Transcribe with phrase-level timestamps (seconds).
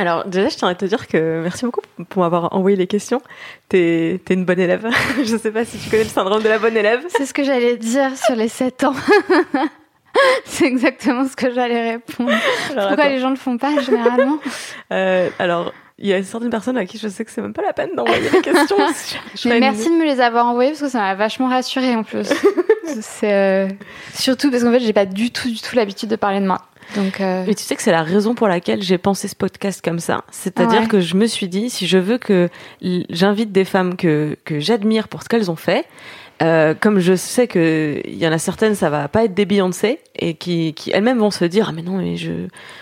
[0.00, 3.20] Alors déjà, je tiens à te dire que merci beaucoup pour m'avoir envoyé les questions.
[3.68, 4.88] T'es es une bonne élève.
[5.22, 7.04] je sais pas si tu connais le syndrome de la bonne élève.
[7.08, 8.94] C'est ce que j'allais dire sur les 7 ans.
[10.46, 12.30] C'est exactement ce que j'allais répondre.
[12.30, 13.08] Alors, Pourquoi attends.
[13.12, 14.38] les gens le font pas généralement?
[14.90, 17.62] Euh, alors, il y a certaines personnes à qui je sais que c'est même pas
[17.62, 18.76] la peine d'envoyer les questions.
[19.34, 21.94] Je- Mais merci une- de me les avoir envoyés parce que ça m'a vachement rassurée
[21.94, 22.28] en plus.
[23.00, 23.68] C'est euh,
[24.14, 26.62] surtout parce qu'en fait j'ai pas du tout du tout l'habitude de parler de moi.
[26.96, 29.80] Donc euh, Mais tu sais que c'est la raison pour laquelle j'ai pensé ce podcast
[29.84, 30.24] comme ça.
[30.32, 30.88] C'est-à-dire Ouais.
[30.88, 32.48] que je me suis dit, si je veux que
[33.10, 35.84] j'invite des femmes que, que j'admire pour ce qu'elles ont fait,
[36.42, 39.44] euh, comme je sais que il y en a certaines, ça va pas être des
[39.44, 42.32] Beyoncé et qui, qui elles-mêmes vont se dire, ah mais non, mais je,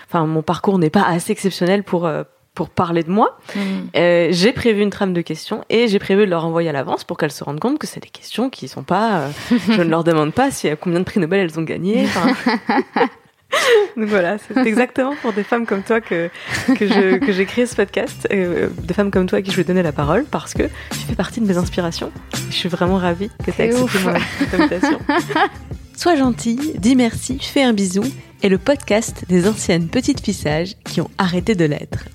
[0.07, 2.23] enfin mon parcours n'est pas assez exceptionnel pour euh,
[2.59, 3.37] pour parler de moi.
[3.55, 3.59] mm.
[3.95, 7.05] Euh, j'ai prévu une trame de questions et j'ai prévu de leur envoyer à l'avance
[7.05, 9.19] pour qu'elles se rendent compte que c'est des questions qui sont pas.
[9.19, 9.29] euh,
[9.69, 12.05] je ne leur demande pas si combien de prix Nobel elles ont gagné.
[13.95, 16.29] Donc voilà, c'est exactement pour des femmes comme toi que
[16.77, 19.55] que je que j'ai créé ce podcast, euh, des femmes comme toi à qui je
[19.55, 22.11] vais donner la parole parce que tu fais partie de mes inspirations.
[22.49, 24.99] Je suis vraiment ravie que tu aies accepté mon invitation.
[25.95, 28.03] Sois gentil, dis merci, fais un bisou
[28.41, 32.05] est le podcast des anciennes petites filles sages qui ont arrêté de l'être.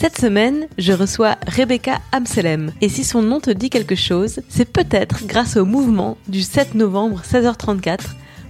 [0.00, 2.70] Cette semaine, je reçois Rebecca Amselem.
[2.80, 6.76] Et si son nom te dit quelque chose, c'est peut-être grâce au mouvement du 7
[6.76, 7.98] novembre 16h34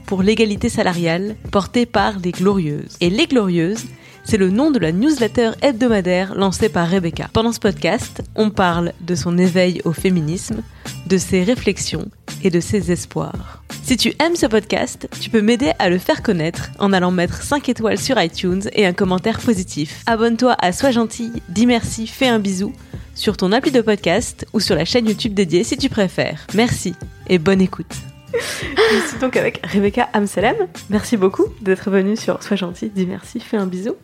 [0.04, 2.98] pour l'égalité salariale porté par Les Glorieuses.
[3.00, 3.86] Et Les Glorieuses,
[4.24, 7.30] c'est le nom de la newsletter hebdomadaire lancée par Rebecca.
[7.32, 10.60] Pendant ce podcast, on parle de son éveil au féminisme,
[11.06, 12.10] de ses réflexions
[12.44, 13.64] et de ses espoirs.
[13.88, 17.42] Si tu aimes ce podcast, tu peux m'aider à le faire connaître en allant mettre
[17.42, 20.02] 5 étoiles sur iTunes et un commentaire positif.
[20.04, 22.74] Abonne-toi à Sois gentil, dis merci, fais un bisou
[23.14, 26.46] sur ton appli de podcast ou sur la chaîne YouTube dédiée si tu préfères.
[26.52, 26.94] Merci
[27.28, 27.94] et bonne écoute.
[28.34, 30.68] Je suis donc avec Rebecca Amselem.
[30.90, 33.96] Merci beaucoup d'être venue sur Sois gentil, dis merci, fais un bisou.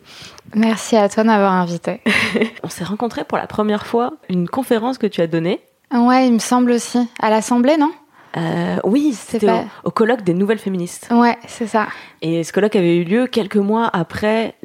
[0.55, 2.01] merci à toi de m'avoir invité.
[2.63, 5.61] On s'est rencontrés pour la première fois, une conférence que tu as donnée.
[5.93, 7.91] Ouais, il me semble aussi à l'Assemblée, non?
[8.37, 11.07] Euh, oui, c'était pas- au, au colloque des nouvelles féministes.
[11.11, 11.87] Ouais, c'est ça.
[12.21, 14.55] Et ce colloque avait eu lieu quelques mois après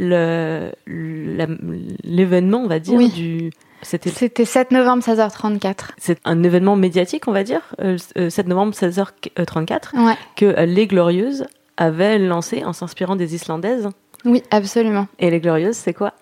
[2.02, 3.08] l'événement, on va dire, Oui.
[3.10, 3.50] du.
[3.82, 5.92] C'était C'était 7 novembre 16h34.
[5.96, 10.14] c'est un événement médiatique, on va dire, euh, euh, 7 novembre 16h34, Ouais.
[10.36, 11.46] que euh, Les Glorieuses
[11.78, 13.88] avaient lancé en s'inspirant des Islandaises.
[14.26, 15.06] Oui, absolument.
[15.18, 16.12] Et Les Glorieuses, c'est quoi?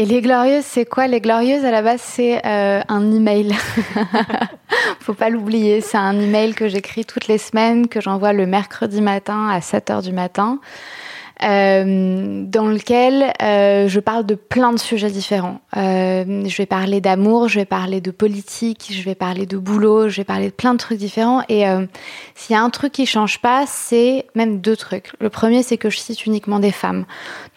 [0.00, 1.06] Et les glorieuses, c'est quoi?
[1.08, 3.54] Les glorieuses, à la base, c'est euh, un email.
[5.00, 5.82] Faut pas l'oublier.
[5.82, 9.90] C'est un email que j'écris toutes les semaines, que j'envoie le mercredi matin à 7
[9.90, 10.58] heures du matin,
[11.42, 15.60] euh, dans lequel euh, je parle de plein de sujets différents.
[15.76, 20.08] Euh, je vais parler d'amour, je vais parler de politique, je vais parler de boulot,
[20.08, 21.42] je vais parler de plein de trucs différents.
[21.48, 21.64] Et
[22.34, 25.12] s'il y a un truc qui change pas, c'est même deux trucs.
[25.20, 27.04] Le premier, c'est que je cite uniquement des femmes.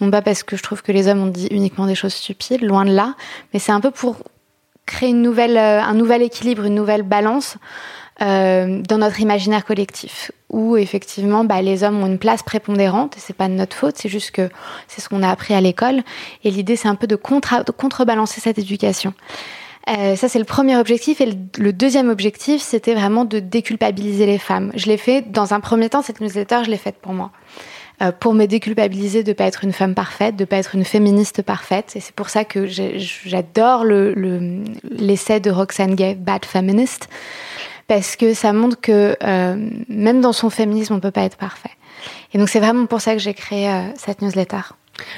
[0.01, 2.61] Non pas parce que je trouve que les hommes ont dit uniquement des choses stupides,
[2.61, 3.15] loin de là,
[3.53, 4.17] mais c'est un peu pour
[4.85, 7.57] créer une nouvelle, un nouvel équilibre, une nouvelle balance
[8.22, 13.19] euh, dans notre imaginaire collectif, où effectivement bah, les hommes ont une place prépondérante, et
[13.19, 14.50] c'est pas de notre faute, c'est juste que
[14.88, 16.03] c'est ce qu'on a appris à l'école,
[16.44, 19.13] et l'idée c'est un peu de, contra- de contrebalancer cette éducation.
[19.90, 21.19] Euh, ça, c'est le premier objectif.
[21.19, 24.72] Et le, deuxième objectif, c'était vraiment de déculpabiliser les femmes.
[24.75, 27.31] Je l'ai fait, dans un premier temps, cette newsletter, je l'ai faite pour moi.
[28.01, 30.74] Euh, pour me déculpabiliser de ne pas être une femme parfaite, de ne pas être
[30.75, 31.97] une féministe parfaite.
[31.97, 37.09] Et c'est pour ça que j'adore le- le- l'essai de Roxane Gay, Bad Feminist,
[37.88, 39.55] parce que ça montre que euh,
[39.89, 41.71] même dans son féminisme, on ne peut pas être parfait.
[42.33, 44.61] Et donc, c'est vraiment pour ça que j'ai créé euh, cette newsletter.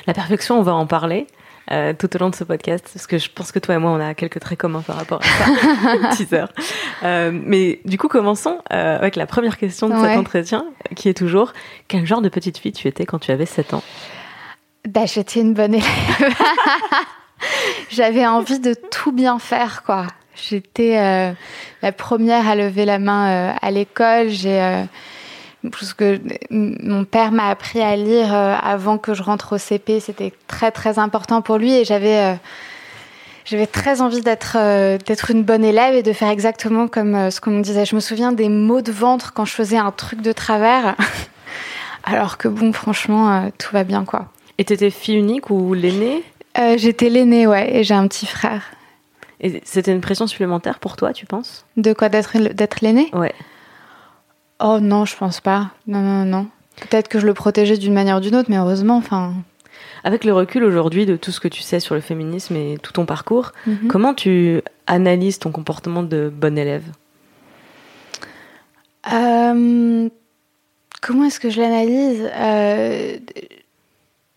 [0.08, 1.28] La perfection, on va en parler.
[1.72, 3.90] euh, tout au long de ce podcast, parce que je pense que toi et moi,
[3.91, 6.09] on a quelques traits communs par rapport à ça.
[6.16, 6.46] Teaser.
[7.03, 10.09] Euh, mais du coup, commençons euh, avec la première question de Ouais.
[10.09, 10.66] cet entretien,
[10.96, 11.53] qui est toujours
[11.88, 13.84] quel genre de petite fille tu étais quand tu avais 7 ans?
[14.88, 15.88] Bah, j'étais une bonne élève.
[17.90, 20.08] J'avais envie de tout bien faire, quoi.
[20.35, 21.32] J'étais euh,
[21.82, 24.29] la première à lever la main euh, à l'école.
[24.29, 24.84] J'ai euh,
[25.72, 26.20] parce que
[26.52, 29.99] mon père m'a appris à lire avant que je rentre au CP.
[29.99, 32.37] C'était très très important pour lui et j'avais
[33.46, 34.58] j'avais très envie d'être
[34.97, 37.84] d'être une bonne élève et de faire exactement comme ce qu'on me disait.
[37.84, 40.96] Je me souviens des maux de ventre quand je faisais un truc de travers.
[42.03, 44.28] Alors que bon, franchement, tout va bien, quoi.
[44.59, 46.22] Et t'étais fille unique ou l'aînée?
[46.78, 48.61] J'étais l'aînée, ouais, et j'ai un petit frère.
[49.41, 51.66] Et c'était une pression supplémentaire pour toi, tu penses?
[51.78, 53.34] De quoi D'être d'être l'aînée Ouais.
[54.59, 55.72] Oh non, je pense pas.
[55.87, 56.47] Non, non, non.
[56.90, 59.34] Peut-être que je le protégeais d'une manière ou d'une autre, mais heureusement, enfin.
[60.05, 62.93] Avec le recul aujourd'hui de tout ce que tu sais sur le féminisme et tout
[62.93, 63.87] ton parcours, Mhm.
[63.87, 66.84] comment tu analyses ton comportement de bon élève?
[69.11, 70.09] Euh,
[71.02, 72.29] comment est-ce que je l'analyse?
[72.34, 73.17] Euh,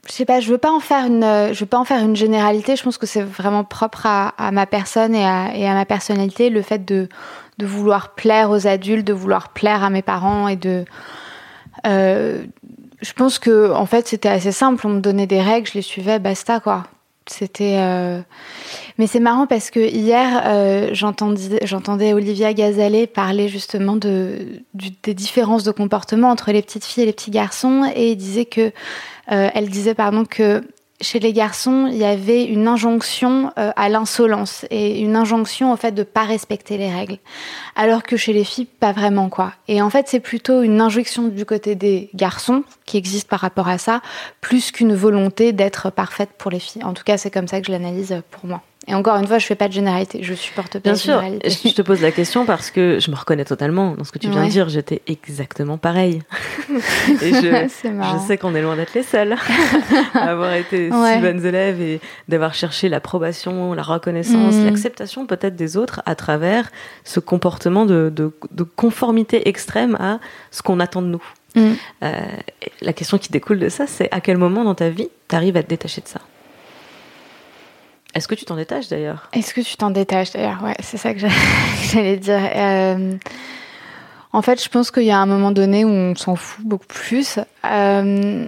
[0.08, 0.40] Je sais pas.
[0.40, 1.22] Je veux pas en faire une.
[1.22, 2.76] euh, Je veux pas en faire une généralité.
[2.76, 6.84] Je pense que c'est vraiment propre à, ma personne et à, ma personnalité, le fait
[6.84, 7.08] de
[7.60, 10.84] vouloir plaire aux adultes, de vouloir plaire à mes parents et de.
[11.87, 12.43] euh,
[13.00, 14.84] je pense que en fait c'était assez simple.
[14.87, 16.84] On me donnait des règles, je les suivais, basta quoi.
[17.26, 17.76] C'était.
[17.78, 18.20] euh,
[18.96, 24.62] Mais c'est marrant parce que hier, j'entendais, Olivia Gazalet parler justement de,
[25.02, 28.46] des différences de comportement entre les petites filles et les petits garçons, et il disait
[28.46, 28.72] que,
[29.30, 30.62] euh, elle disait pardon que
[31.00, 35.76] chez les garçons, il y avait une injonction euh, à l'insolence et une injonction au
[35.76, 37.19] fait de pas respecter les règles,
[37.76, 39.52] alors que chez les filles, pas vraiment quoi.
[39.69, 43.69] Et en fait, c'est plutôt une injonction du côté des garçons qui existe par rapport
[43.69, 44.00] à ça,
[44.40, 46.82] plus qu'une volonté d'être parfaite pour les filles.
[46.82, 48.62] En tout cas, c'est comme ça que je l'analyse pour moi.
[48.90, 51.14] Et encore une fois, je fais pas de généralité, je supporte pas Bien de sûr,
[51.20, 51.50] généralité.
[51.69, 54.29] je te pose la question parce que je me reconnais totalement dans ce que tu
[54.31, 54.46] viens Ouais.
[54.46, 54.69] de dire.
[54.70, 56.23] J'étais exactement pareil.
[57.23, 59.37] et je, je sais qu'on est loin d'être les seuls
[60.14, 61.14] à avoir été Ouais.
[61.17, 64.64] si bonnes élèves et d'avoir cherché l'approbation, la reconnaissance, Mhm.
[64.67, 66.70] l'acceptation peut-être des autres à travers
[67.05, 70.19] ce comportement de, de- de conformité extrême à
[70.50, 71.23] ce qu'on attend de nous.
[71.55, 71.73] Mm.
[72.05, 72.12] Euh,
[72.82, 75.56] la question qui découle de ça, c'est à quel moment dans ta vie tu arrives
[75.56, 76.20] à te détacher de ça?
[78.14, 79.28] Est-ce que tu t'en détaches d'ailleurs?
[79.32, 80.62] Est-ce que tu t'en détaches d'ailleurs?
[80.62, 82.40] Ouais, c'est ça que j'a- que j'allais dire.
[82.55, 83.14] Euh,
[84.32, 86.87] en fait, je pense qu'il y a un moment donné où on s'en fout beaucoup
[86.87, 87.38] plus.
[87.64, 88.46] Euh,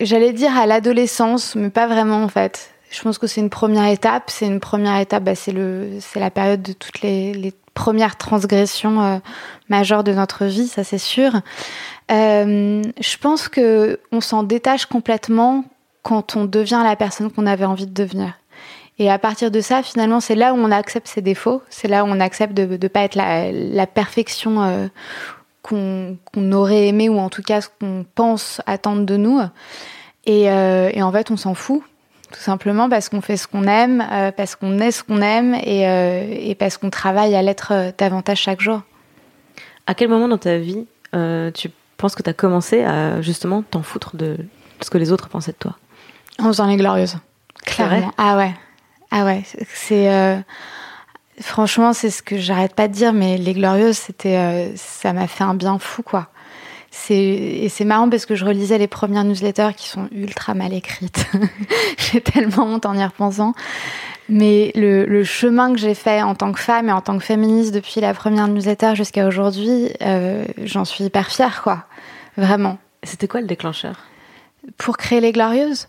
[0.00, 2.70] j'allais dire à l'adolescence, mais pas vraiment en fait.
[2.90, 4.24] Je pense que c'est une première étape.
[4.28, 5.54] C'est une première étape, bah, c'est
[6.20, 9.18] la période de toutes les, premières transgressions euh,
[9.70, 11.40] majeures de notre vie, ça c'est sûr.
[12.10, 15.64] Je pense que on s'en détache complètement
[16.02, 18.34] quand on devient la personne qu'on avait envie de devenir.
[19.02, 22.04] Et à partir de ça, finalement, c'est là où on accepte ses défauts, c'est là
[22.04, 24.86] où on accepte de ne pas être la, la perfection euh,
[25.60, 29.40] qu'on aurait aimé, ou en tout cas ce qu'on pense attendre de nous.
[30.24, 31.82] Et, euh, et en fait, on s'en fout,
[32.32, 35.56] tout simplement parce qu'on fait ce qu'on aime, euh, parce qu'on est ce qu'on aime,
[35.64, 35.82] et,
[36.48, 38.82] et parce qu'on travaille à l'être davantage chaque jour.
[39.88, 40.86] À quel moment dans ta vie
[41.54, 44.36] tu penses que tu as commencé à justement t'en foutre de
[44.80, 45.76] ce que les autres pensaient de toi?
[46.38, 47.16] En faisant les glorieuses.
[47.66, 48.12] Clairement.
[48.16, 48.52] Ah ouais.
[49.12, 49.42] Ah ouais.
[49.74, 50.10] C'est.
[50.10, 50.38] euh,
[51.40, 55.26] Franchement, c'est ce que j'arrête pas de dire, mais les glorieuses, c'était, euh, ça m'a
[55.26, 56.28] fait un bien fou, quoi.
[56.90, 60.74] C'est et c'est marrant parce que je relisais les premières newsletters qui sont ultra mal
[60.74, 61.26] écrites.
[61.98, 63.54] j'ai tellement honte en y repensant.
[64.28, 67.24] Mais le, le chemin que j'ai fait en tant que femme et en tant que
[67.24, 71.86] féministe depuis la première newsletter jusqu'à aujourd'hui, euh, j'en suis hyper fière, quoi.
[72.36, 73.96] Vraiment C'était quoi le déclencheur?
[74.76, 75.88] Pour créer les Glorieuses?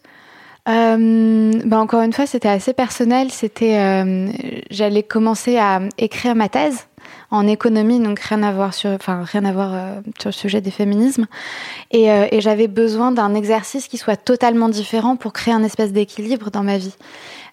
[0.66, 3.32] Bah encore une fois, c'était assez personnel.
[3.32, 4.30] C'était, euh,
[4.70, 6.88] j'allais commencer à écrire ma thèse
[7.32, 10.62] en économie, donc rien à voir sur, enfin rien à voir euh, sur le sujet
[10.62, 11.26] des féminismes.
[11.92, 12.08] Et,
[12.40, 16.78] j'avais besoin d'un exercice qui soit totalement différent pour créer un espèce d'équilibre dans ma
[16.78, 16.96] vie.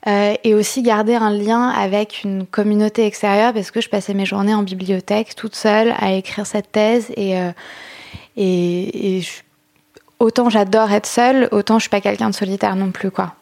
[0.07, 4.55] Et aussi garder un lien avec une communauté extérieure parce que je passais mes journées
[4.55, 7.35] en bibliothèque toute seule à écrire cette thèse et
[8.37, 9.43] et, je-
[10.21, 13.35] autant j'adore être seule, autant je suis pas quelqu'un de solitaire non plus quoi.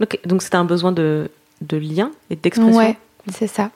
[0.00, 2.76] Ok, Donc c'était un besoin de, de lien et d'expression.
[2.76, 2.96] Ouais,
[3.32, 3.70] c'est ça.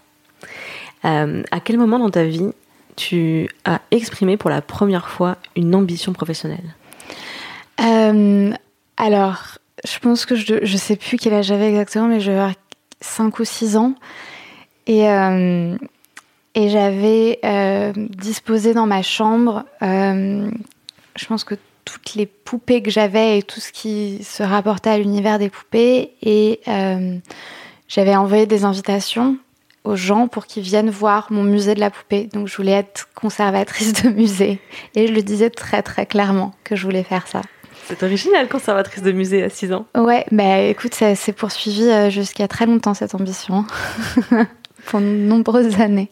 [1.05, 2.51] Euh, à quel moment dans ta vie
[2.97, 6.75] tu as exprimé pour la première fois une ambition professionnelle?
[7.81, 8.53] Euh,
[8.97, 12.53] alors, je pense que je, je sais plus quel âge j'avais exactement, mais je avoir
[13.01, 13.95] 5 ou 6 ans.
[14.87, 15.77] Et, euh,
[16.55, 17.41] et j'avais
[17.95, 19.65] disposé dans ma chambre,
[21.17, 21.55] je pense que
[21.85, 26.13] toutes les poupées que j'avais et tout ce qui se rapportait à l'univers des poupées.
[26.23, 27.17] Et euh,
[27.89, 29.39] j'avais envoyé des invitations
[29.85, 32.29] aux gens pour qu'ils viennent voir mon musée de la poupée.
[32.33, 34.59] Donc je voulais être conservatrice de musée.
[34.95, 37.41] Et je le disais très très clairement que je voulais faire ça.
[37.85, 39.87] C'est original, conservatrice de musée à 6 ans.
[39.97, 43.65] Ouais, bah écoute, ça s'est poursuivi euh, jusqu'à très longtemps cette ambition.
[44.87, 46.11] Pour de nombreuses années.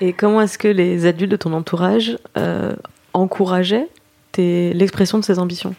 [0.00, 2.74] Et comment est-ce que les adultes de ton entourage euh,
[3.14, 3.88] encourageaient
[4.38, 5.74] l'expression de ces ambitions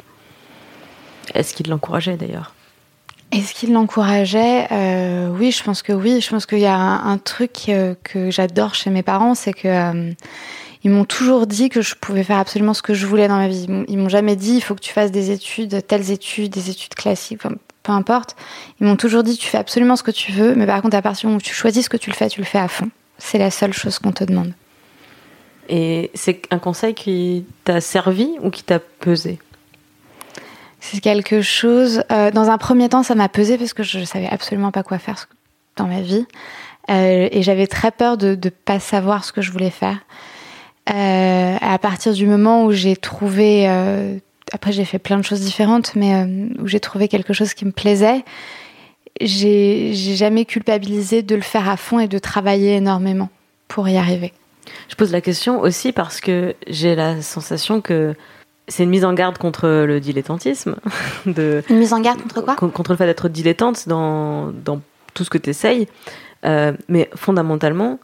[1.34, 2.54] Est-ce qu'ils l'encourageaient d'ailleurs?
[3.32, 4.68] Est-ce qu'il l'encourageait?
[4.72, 6.20] Euh, Oui, je pense que oui.
[6.22, 9.54] Je pense qu'il y a un, un truc euh, que j'adore chez mes parents, c'est
[9.54, 10.12] que euh,
[10.84, 13.48] ils m'ont toujours dit que je pouvais faire absolument ce que je voulais dans ma
[13.48, 13.68] vie.
[13.88, 16.96] Ils m'ont jamais dit il faut que tu fasses des études, telles études, des études
[16.96, 17.42] classiques,
[17.84, 18.36] peu importe.
[18.80, 21.01] Ils m'ont toujours dit tu fais absolument ce que tu veux, mais par contre à
[21.01, 22.68] partir du moment où tu choisis ce que tu le fais, tu le fais à
[22.68, 22.89] fond.
[23.18, 24.54] C'est la seule chose qu'on te demande.
[25.70, 29.38] Et c'est un conseil qui t'a servi ou qui t'a pesé?
[30.80, 32.04] C'est quelque chose.
[32.12, 34.98] Euh, dans un premier temps, ça m'a pesé parce que je savais absolument pas quoi
[34.98, 35.28] faire
[35.76, 36.26] dans ma vie.
[36.90, 40.00] Euh, et j'avais très peur de ne pas savoir ce que je voulais faire.
[40.90, 43.68] Euh, à partir du moment où j'ai trouvé,
[44.52, 46.26] après j'ai fait plein de choses différentes, mais
[46.58, 48.24] où j'ai trouvé quelque chose qui me plaisait,
[49.22, 53.30] j'ai jamais culpabilisé de le faire à fond et de travailler énormément
[53.68, 54.34] pour y arriver.
[54.88, 58.16] Je pose la question aussi parce que j'ai la sensation que
[58.68, 60.75] c'est une mise en garde contre le dilettantisme.
[61.25, 64.82] De, une mise en garde contre quoi Contre le fait d'être dilettante dans, dans
[65.13, 65.88] tout ce que tu essayes.
[66.46, 68.00] Euh, mais fondamentalement,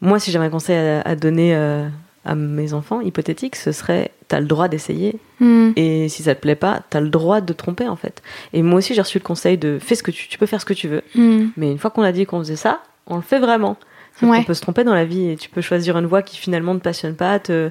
[0.00, 1.86] moi, si j'avais un conseil à, à donner euh,
[2.24, 5.18] à mes enfants hypothétiques, ce serait t'as le droit d'essayer.
[5.40, 5.70] Mm.
[5.76, 8.22] Et si ça te plaît pas, t'as le droit de te tromper en fait.
[8.52, 10.60] Et moi aussi, j'ai reçu le conseil de fais ce que tu, tu peux faire
[10.60, 11.02] ce que tu veux.
[11.14, 11.48] Mm.
[11.56, 13.76] Mais une fois qu'on a dit qu'on faisait ça, on le fait vraiment.
[14.22, 14.38] Ouais.
[14.38, 16.74] On peut se tromper dans la vie et tu peux choisir une voie qui finalement
[16.74, 17.70] ne passionne pas, te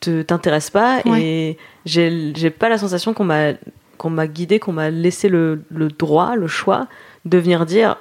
[0.00, 1.22] t'intéresse pas Ouais.
[1.22, 3.52] et j'ai pas la sensation qu'on m'a
[3.98, 6.88] qu'on m'a guidé, qu'on m'a laissé le, le droit, le choix
[7.24, 7.96] de venir dire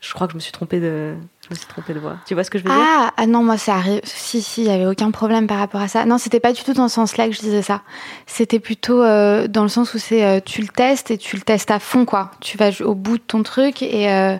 [0.00, 2.16] je crois que je me suis trompée de je me suis trompée de voie.
[2.26, 2.78] Tu vois ce que je veux dire?
[2.80, 4.00] Ah, ah non, moi ça arrive.
[4.04, 6.06] Si, si, il y avait aucun problème par rapport à ça.
[6.06, 7.82] Non, c'était pas du tout dans ce sens-là que je disais ça.
[8.26, 11.42] C'était plutôt euh, dans le sens où c'est euh, tu le testes et tu le
[11.42, 12.30] testes à fond, quoi.
[12.40, 14.36] Tu vas au bout de ton truc et, euh,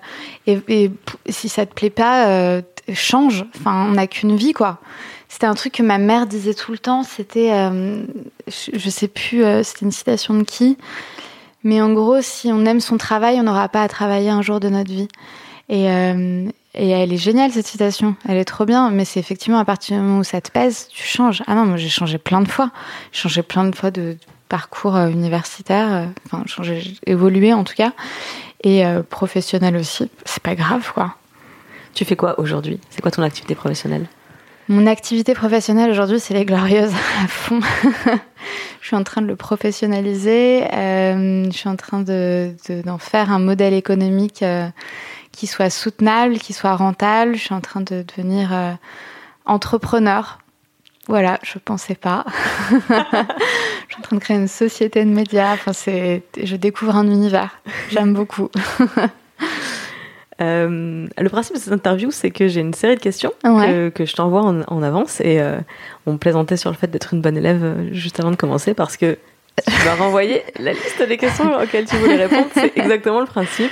[0.47, 0.91] et,
[1.29, 2.61] si ça te plaît pas,
[2.93, 3.45] change.
[3.57, 4.79] Enfin, on n'a qu'une vie, quoi.
[5.35, 7.03] C'était un truc que ma mère disait tout le temps.
[7.03, 8.05] C'était, euh,
[8.47, 10.79] je, sais plus, euh, c'était une citation de qui.
[11.65, 14.61] Mais en gros, si on aime son travail, on n'aura pas à travailler un jour
[14.61, 15.09] de notre vie.
[15.69, 19.59] Et, euh, et elle est géniale cette citation, elle est trop bien, mais c'est effectivement
[19.59, 21.43] à partir du moment où ça te pèse, tu changes.
[21.49, 22.71] Ah non, moi j'ai changé plein de fois.
[23.11, 24.17] J'ai changé plein de fois de,
[24.49, 27.93] parcours universitaire, enfin changé, j'ai évolué en tout cas,
[28.63, 30.09] et professionnel aussi.
[30.25, 31.17] C'est pas grave quoi.
[31.95, 32.81] Tu fais quoi aujourd'hui?
[32.91, 34.07] C'est quoi ton activité professionnelle?
[34.69, 37.61] Mon activité professionnelle aujourd'hui, c'est les glorieuses à fond.
[38.81, 40.65] je suis en train de le professionnaliser.
[40.73, 44.67] euh, je suis en train de, de- d'en faire un modèle économique euh,
[45.33, 47.35] qui soit soutenable, qui soit rentable.
[47.37, 48.73] Je suis en train de devenir euh,
[49.45, 50.39] entrepreneur.
[51.09, 52.25] Voilà, je pensais pas.
[52.71, 55.53] je suis en train de créer une société de médias.
[55.53, 57.61] Enfin, je découvre un univers.
[57.91, 58.49] J'aime beaucoup.
[60.41, 63.67] Euh, le principe de cette interview, c'est que j'ai une série de questions Ouais.
[63.67, 65.59] que, que je t'envoie en, en avance et euh,
[66.07, 68.97] on plaisantait sur le fait d'être une bonne élève euh, juste avant de commencer parce
[68.97, 69.17] que
[69.65, 72.49] tu m'as renvoyé la liste des questions auxquelles tu voulais répondre.
[72.53, 73.71] C'est exactement le principe.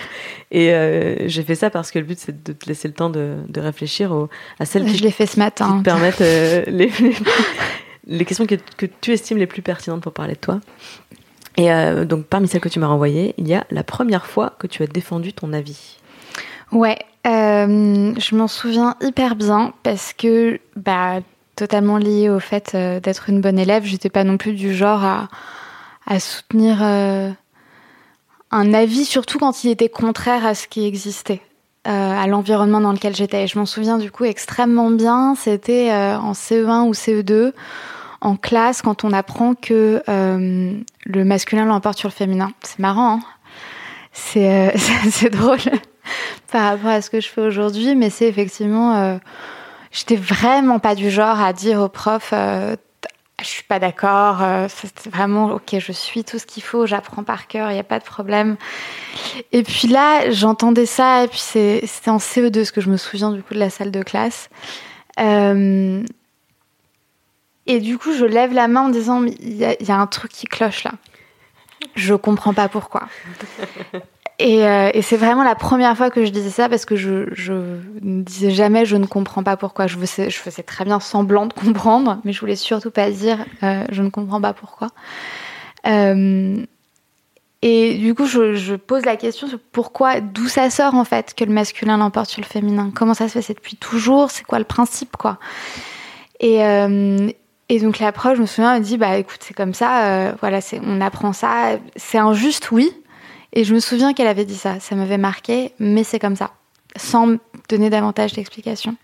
[0.53, 3.11] Et euh, j'ai fait ça parce que le but, c'est de te laisser le temps
[3.11, 4.29] de, de réfléchir au-
[4.61, 5.79] à celles qui, Je l'ai fait ce qui matin.
[5.79, 6.93] te permettent les, les,
[8.07, 10.61] les questions que, que tu estimes les plus pertinentes pour parler de toi.
[11.57, 11.69] Et
[12.07, 14.83] donc, parmi celles que tu m'as renvoyées, il y a la première fois que tu
[14.83, 15.99] as défendu ton avis.
[16.73, 21.21] Ouais, euh, je m'en souviens hyper bien parce que, bah,
[21.55, 25.05] totalement lié au fait euh, d'être une bonne élève, j'étais pas non plus du genre
[25.05, 25.29] à,
[26.19, 27.31] soutenir euh,
[28.51, 31.43] un avis, surtout quand il était contraire à ce qui existait,
[31.85, 33.45] à l'environnement dans lequel j'étais.
[33.45, 37.53] Et je m'en souviens du coup extrêmement bien, c'était en CE1 ou CE2,
[38.21, 42.53] en classe, quand on apprend que le masculin l'emporte sur le féminin.
[42.63, 43.21] C'est marrant, hein
[44.13, 45.59] c'est drôle
[46.53, 49.19] par rapport à ce que je fais aujourd'hui, mais c'est effectivement, euh,
[49.91, 52.77] j'étais vraiment pas du genre à dire au prof, euh,
[53.41, 57.25] je suis pas d'accord, euh, c'est vraiment ok, je suis tout ce qu'il faut, j'apprends
[57.25, 58.57] par cœur, il y a pas de problème.
[59.51, 63.33] Et puis là, j'entendais ça, et puis c'était en CE2 ce que je me souviens
[63.33, 64.49] du coup de la salle de classe.
[65.21, 66.03] Euh,
[67.67, 70.33] et du coup, je lève la main en disant, il y, y a un truc
[70.33, 70.93] qui cloche là.
[71.95, 73.09] Je comprends pas pourquoi.
[74.39, 77.27] Et, euh, et c'est vraiment la première fois que je disais ça parce que je,
[78.01, 79.87] ne disais jamais je ne comprends pas pourquoi.
[79.87, 84.03] Je faisais, très bien semblant de comprendre, mais je voulais surtout pas dire euh, je
[84.03, 84.89] ne comprends pas pourquoi.
[85.87, 86.65] Euh,
[87.65, 91.45] et du coup, je, pose la question sur pourquoi, d'où ça sort en fait que
[91.45, 92.91] le masculin l'emporte sur le féminin.
[92.93, 93.55] Comment ça se fait?
[93.55, 94.31] Depuis toujours?
[94.33, 95.39] C'est quoi le principe quoi?
[96.41, 96.57] Et,
[97.69, 100.35] et donc la prof, je me souviens, elle dit bah écoute, c'est comme ça.
[100.41, 101.79] voilà, on apprend ça.
[101.95, 102.91] C'est injuste, oui.
[103.53, 104.81] Et je me souviens qu'elle avait dit ça.
[104.81, 106.53] Ça m'avait marqué, mais c'est comme ça,
[106.97, 107.37] sans
[107.69, 108.97] donner davantage d'explications.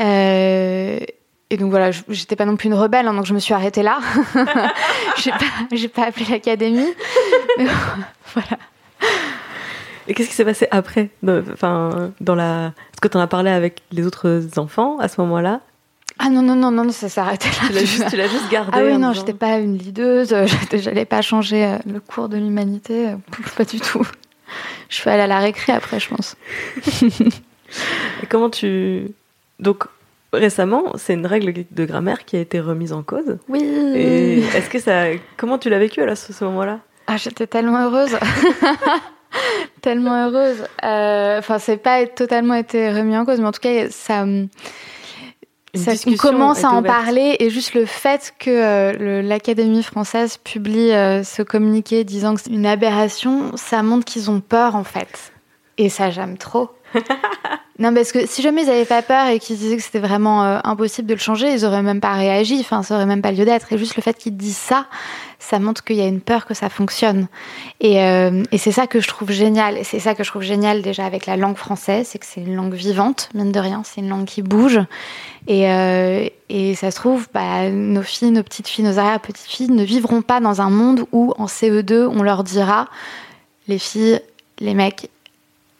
[0.00, 0.98] Euh,
[1.50, 3.82] et donc voilà, j'étais pas non plus une rebelle, hein, donc je me suis arrêtée
[3.82, 4.00] là.
[5.16, 5.30] j'ai
[5.88, 6.92] pas, pas appelé l'académie.
[8.34, 8.58] Voilà.
[10.06, 12.66] Et qu'est-ce qui s'est passé après Enfin, la.
[12.66, 15.60] Est-ce que tu en as parlé avec les autres enfants à ce moment-là
[16.18, 17.68] Ah non, non, non, non, ça arrêté là.
[17.68, 18.72] Tu l'as juste, juste gardé.
[18.74, 22.36] Ah oui, non, j'étais pas une leaduse, euh, j'allais pas changer euh, le cours de
[22.36, 23.16] l'humanité, euh,
[23.56, 24.06] pas du tout.
[24.88, 26.36] Je suis allée à la récré après, je pense.
[27.02, 29.08] Et comment tu.
[29.60, 29.84] Donc,
[30.32, 33.38] récemment, c'est une règle de grammaire qui a été remise en cause.
[33.48, 33.62] Oui.
[33.62, 35.04] Et est-ce que ça.
[35.36, 36.80] Comment tu l'as vécu à ce ce moment-là?
[37.06, 38.16] Ah, j'étais tellement heureuse.
[39.82, 40.64] tellement heureuse.
[40.84, 44.24] Euh, Enfin, c'est pas totalement été remis en cause, mais en tout cas, ça.
[45.78, 50.36] Une ça- on commence à en parler et juste le fait que euh, l'Académie française
[50.36, 54.84] publie euh, ce communiqué disant que c'est une aberration, ça montre qu'ils ont peur en
[54.84, 55.32] fait.
[55.78, 56.70] Et ça, j'aime trop.
[57.80, 60.42] non, parce que si jamais ils avaient pas peur et qu'ils disaient que c'était vraiment
[60.42, 63.30] euh, impossible de le changer, ils auraient même pas réagi, enfin, ça aurait même pas
[63.30, 63.72] lieu d'être.
[63.72, 64.86] Et juste le fait qu'ils disent ça,
[65.38, 67.28] ça montre qu'il y a une peur que ça fonctionne.
[67.78, 69.78] Et, euh, et c'est ça que je trouve génial.
[69.78, 72.40] Et c'est ça que je trouve génial déjà avec la langue française, c'est que c'est
[72.40, 74.80] une langue vivante, mine de rien, c'est une langue qui bouge.
[75.46, 76.28] Et, euh,
[76.74, 80.40] ça se trouve, bah, nos filles, nos petites filles, nos arrière-petites filles ne vivront pas
[80.40, 82.88] dans un monde où en CE2, on leur dira
[83.68, 84.20] les filles,
[84.58, 85.10] les mecs,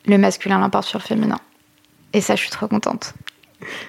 [0.06, 1.40] le masculin l'emporte sur le féminin.
[2.12, 3.14] Et ça, je suis trop contente.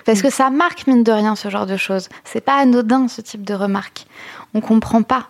[0.05, 2.09] Parce que ça marque, mine de rien, ce genre de choses.
[2.23, 4.05] C'est pas anodin, ce type de remarque.
[4.53, 5.27] On comprend pas.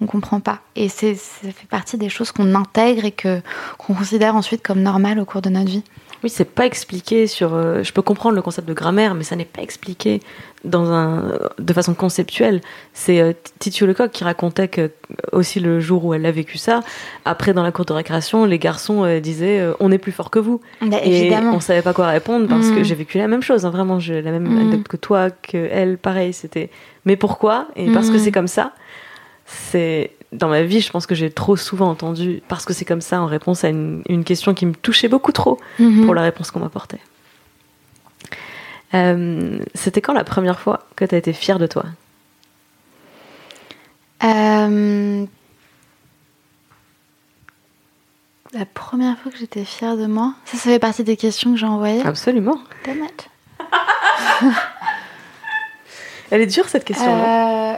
[0.00, 0.60] On comprend pas.
[0.74, 3.40] Et ça fait partie des choses qu'on intègre et que,
[3.78, 5.84] qu'on considère ensuite comme normales au cours de notre vie.
[6.22, 7.52] Oui, c'est pas expliqué sur.
[7.54, 10.20] euh, je peux comprendre le concept de grammaire, mais ça n'est pas expliqué
[10.64, 12.60] dans un, de façon conceptuelle.
[12.92, 14.90] C'est euh, Titio Lecoq qui racontait que euh,
[15.32, 16.80] aussi le jour où elle a vécu ça.
[17.24, 20.30] Après, dans la cour de récréation, les garçons euh, disaient euh, "On est plus fort
[20.30, 20.60] que vous".
[20.80, 21.54] Bah, Et évidemment.
[21.56, 22.74] on savait pas quoi répondre parce Mm.
[22.76, 23.66] que j'ai vécu la même chose.
[23.66, 24.58] hein, vraiment, j'ai la même Mm.
[24.58, 26.32] anecdote que toi, que elle, pareil.
[26.32, 26.70] C'était.
[27.04, 27.66] Mais pourquoi?
[27.74, 28.20] Et parce que Mm.
[28.20, 28.72] c'est comme ça.
[29.46, 33.00] C'est dans ma vie, je pense que j'ai trop souvent entendu parce que c'est comme
[33.02, 36.04] ça en réponse à une, une question qui me touchait beaucoup trop Mhm.
[36.06, 37.00] pour la réponse qu'on m'apportait.
[38.94, 41.84] Euh, C'était quand la première fois que tu as été fière de toi?
[44.24, 45.26] Euh,
[48.54, 51.58] La première fois que j'étais fière de moi, ça, ça fait partie des questions que
[51.58, 52.02] j'ai envoyées.
[52.04, 52.58] Absolument.
[52.84, 53.28] Damn it.
[56.30, 57.10] Elle est dure cette question.
[57.10, 57.71] Euh,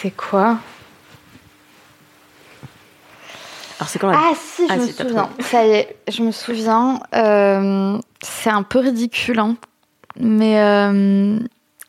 [0.00, 0.56] C'est quoi
[3.78, 4.16] Alors c'est quand la...
[4.18, 5.28] Ah si, je Ah, me si, souviens.
[5.40, 7.00] Ça y est, je me souviens.
[7.14, 9.56] Euh, c'est un peu ridicule, hein.
[10.18, 11.38] mais euh,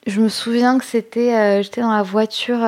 [0.07, 2.61] je me souviens que c'était, euh, j'étais dans la voiture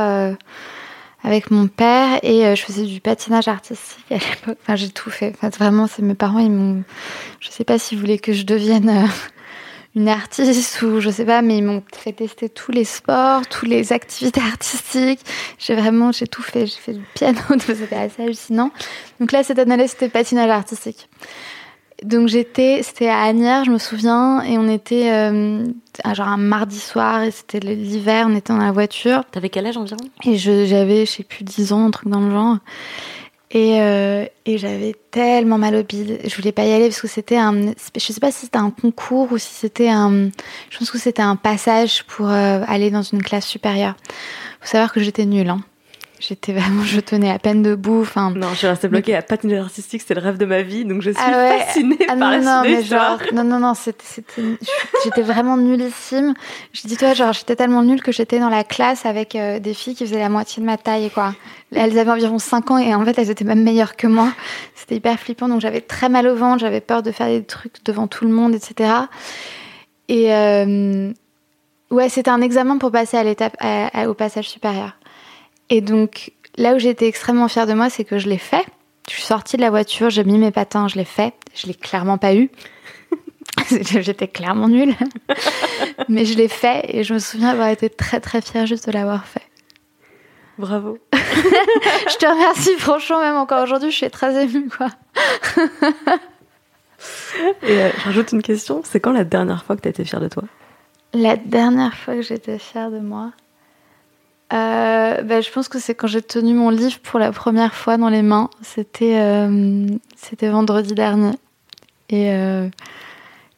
[1.25, 4.58] avec mon père et je faisais du patinage artistique à l'époque.
[4.63, 5.34] Enfin, j'ai tout fait.
[5.36, 6.84] Enfin, vraiment, c'est mes parents, ils m'ont.
[7.41, 9.10] Je sais pas s'ils voulaient que je devienne.
[9.95, 13.69] Une artiste ou je sais pas, mais ils m'ont fait tester tous les sports, toutes
[13.69, 15.19] les activités artistiques.
[15.60, 16.65] J'ai vraiment, j'ai tout fait.
[16.65, 18.71] J'ai fait du piano, c'était assez hallucinant.
[19.19, 21.10] Donc là, cette année-là, c'était patinage artistique.
[22.03, 25.63] Donc j'étais, c'était à Agnières, je me souviens, et on était euh,
[26.13, 29.77] genre un mardi soir, et c'était l'hiver, on était dans la voiture, T'avais quel âge
[29.77, 30.01] environ?
[30.25, 32.58] Et je- j'avais, je sais plus, 10 ans, un truc dans le genre.
[33.56, 36.20] Et, euh, et j'avais tellement mal au bide.
[36.26, 37.74] Je voulais pas y aller parce que c'était un.
[37.96, 40.32] Je sais pas si c'était un concours ou si c'était un.
[40.72, 43.96] Je pense que c'était un passage pour euh, aller dans une classe supérieure.
[44.60, 45.50] Faut savoir que j'étais nulle.
[45.50, 45.62] Hein.
[46.26, 46.84] J'étais vraiment.
[46.84, 48.00] Je tenais à peine debout.
[48.02, 48.32] Enfin.
[48.32, 51.02] Non, je suis restée bloquée à patinage artistique, c'était le rêve de ma vie, donc
[51.02, 51.60] je suis Ah ouais.
[51.60, 53.74] fascinée Ah par non, la non, mais genre, non, non, non,
[55.04, 56.34] j'étais vraiment nullissime.
[56.72, 59.74] Je dis, toi, genre, j'étais tellement nulle que j'étais dans la classe avec euh, des
[59.74, 61.36] filles qui faisaient la moitié de ma taille, quoi.
[61.76, 64.30] Elles avaient environ 5 ans et en fait, elles étaient même meilleures que moi.
[64.76, 67.84] C'était hyper flippant, donc j'avais très mal au ventre, j'avais peur de faire des trucs
[67.84, 68.92] devant tout le monde, etc.
[70.08, 71.12] Et, euh,
[71.92, 73.58] ouais, c'était un examen pour passer à l'étape,
[74.08, 74.94] au passage supérieur.
[75.69, 78.65] Et donc, là où j'étais extrêmement fière de moi, c'est que je l'ai fait.
[79.10, 81.34] Je suis sortie de la voiture, j'ai mis mes patins, je l'ai fait.
[81.54, 82.49] Je l'ai clairement pas eu.
[83.69, 84.95] J'étais clairement nulle.
[86.10, 88.91] Mais je l'ai fait et je me souviens avoir été très très fière juste de
[88.91, 89.41] l'avoir fait.
[90.58, 90.97] Bravo.
[91.13, 94.89] Je te remercie franchement, même encore aujourd'hui, je suis très émue quoi.
[97.63, 100.21] Et euh, je rajoute une question, c'est quand la dernière fois que tu été fière
[100.21, 100.43] de toi?
[101.13, 103.32] La dernière fois que j'étais fière de moi,
[104.54, 107.98] euh, bah, je pense que c'est quand j'ai tenu mon livre pour la première fois
[107.98, 108.50] dans les mains.
[108.62, 111.32] C'était euh, c'était vendredi dernier.
[112.10, 112.68] Et, euh,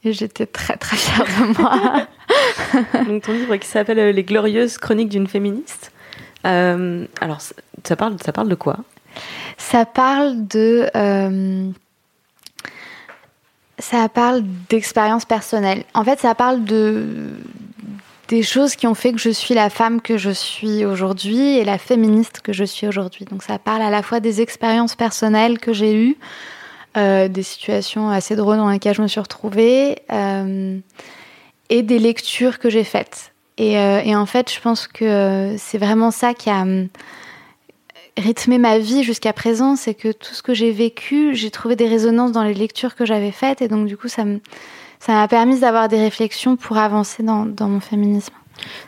[0.03, 2.07] et j'étais très très fière de moi.
[3.07, 5.91] Donc ton livre qui s'appelle euh, Les glorieuses chroniques d'une féministe.
[6.43, 8.77] Alors ça- parle, ça parle de quoi?
[9.57, 10.87] Ça parle de.
[13.79, 15.83] ça parle d'expérience personnelle.
[15.93, 17.03] En fait, ça parle de
[18.27, 21.63] des choses qui ont fait que je suis la femme que je suis aujourd'hui et
[21.63, 23.25] la féministe que je suis aujourd'hui.
[23.25, 26.17] Donc ça parle à la fois des expériences personnelles que j'ai eues,
[26.97, 30.79] euh, des situations assez drôles dans lesquelles je me suis retrouvée, euh,
[31.69, 33.33] et des lectures que j'ai faites.
[33.57, 36.65] Et, euh, et, en fait, je pense que c'est vraiment ça qui a
[38.17, 41.87] rythmé ma vie jusqu'à présent, c'est que tout ce que j'ai vécu, j'ai trouvé des
[41.87, 44.23] résonances dans les lectures que j'avais faites, et donc du coup, ça
[45.07, 48.33] m'a permis d'avoir des réflexions pour avancer dans, dans mon féminisme.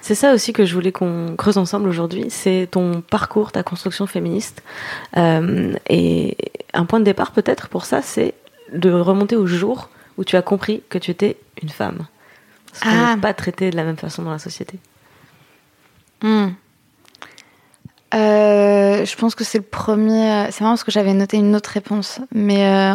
[0.02, 4.08] C'est ça aussi que je voulais qu'on creuse ensemble aujourd'hui, c'est ton parcours, ta construction
[4.08, 4.64] féministe.
[5.18, 6.38] Euh, et
[6.74, 8.34] un point de départ peut-être pour ça, c'est
[8.74, 12.08] de remonter au jour où tu as compris que tu étais une femme.
[12.72, 13.18] Parce qu'on n'est ah.
[13.22, 14.80] pas traité de la même façon dans la société.
[16.24, 16.50] Euh,
[18.14, 20.48] je pense que c'est le premier.
[20.52, 22.94] C'est marrant parce que j'avais noté une autre réponse, mais euh,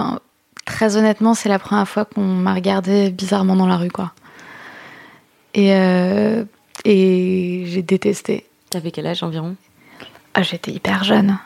[0.64, 4.12] très honnêtement, c'est la première fois qu'on m'a regardé bizarrement dans la rue, quoi.
[5.54, 6.44] Et euh,
[6.84, 8.46] et j'ai détesté.
[8.70, 9.56] T'avais quel âge environ?
[10.34, 11.38] Ah, J'étais hyper jeune.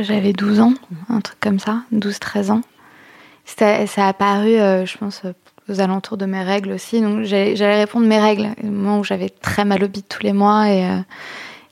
[0.00, 0.74] J'avais 12 ans,
[1.08, 2.62] un truc comme ça, 12-13 ans.
[3.44, 5.22] Ça a apparu, euh, je pense,
[5.68, 7.00] aux alentours de mes règles aussi.
[7.00, 10.32] Donc j'allais répondre mes règles, au moment où j'avais très mal au bide tous les
[10.32, 10.68] mois.
[10.68, 10.96] Et euh,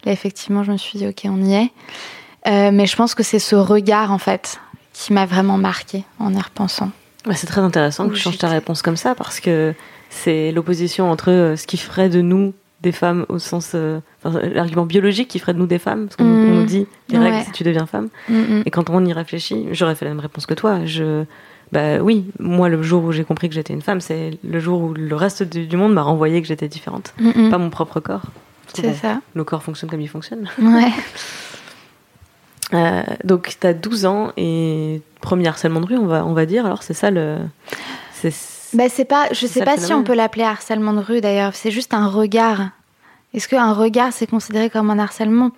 [0.04, 1.70] là, effectivement, je me suis dit, ok, on y est.
[2.46, 4.60] Euh, mais je pense que c'est ce regard, en fait,
[4.94, 6.90] qui m'a vraiment marqué en y repensant.
[7.26, 9.74] Bah, c'est très intéressant que tu changes ta réponse comme ça parce que
[10.08, 14.84] c'est l'opposition entre euh, ce qui ferait de nous des femmes au sens euh, l'argument
[14.84, 16.66] biologique qui ferait de nous des femmes parce qu'on nous mm.
[16.66, 18.08] dit direct si tu deviens femme.
[18.28, 18.62] Mm, mm.
[18.66, 20.84] et quand on y réfléchit j'aurais fait la même réponse que toi.
[20.84, 21.24] Je
[21.72, 24.82] bah oui moi le jour où j'ai compris que j'étais une femme c'est le jour
[24.82, 27.14] où le reste du, monde m'a renvoyé que j'étais différente.
[27.50, 28.26] Pas mon propre corps.
[28.74, 29.20] C'est ça.
[29.34, 30.48] nos corps fonctionnent comme ils fonctionnent.
[30.60, 30.92] Ouais
[32.74, 36.44] euh, donc tu as 12 ans et premier harcèlement de rue on va on va
[36.44, 37.38] dire alors c'est ça le
[38.74, 41.54] bah, c'est pas, je sais pas si on peut l'appeler harcèlement de rue d'ailleurs.
[41.54, 42.70] C'est juste un regard.
[43.32, 45.50] Est-ce qu'un regard c'est considéré comme un harcèlement?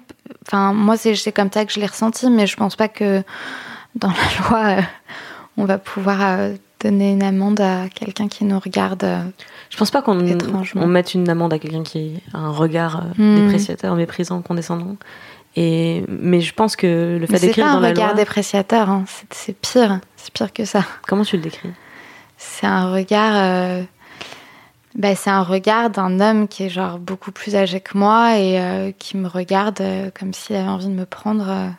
[0.46, 3.22] Enfin, moi c'est comme ça que je l'ai ressenti, mais je pense pas que
[3.94, 4.82] dans la loi euh,
[5.56, 9.04] on va pouvoir euh, donner une amende à quelqu'un qui nous regarde.
[9.04, 9.22] Euh,
[9.70, 10.18] je pense pas qu'on
[10.76, 13.36] on mette une amende à quelqu'un qui a un regard hmm.
[13.36, 14.96] dépréciateur, méprisant, condescendant.
[15.56, 17.88] Et, mais je pense que le fait d'écrire dans la loi.
[17.88, 19.04] C'est pas un regard dépréciateur, hein.
[19.30, 20.84] c'est pire, c'est pire que ça.
[21.08, 21.70] Comment tu le décris?
[22.36, 23.32] C'est un regard.
[23.36, 23.82] Euh,
[24.94, 28.60] bah, c'est un regard d'un homme qui est genre beaucoup plus âgé que moi et
[28.60, 31.70] euh, qui me regarde euh, comme s'il avait envie de me prendre.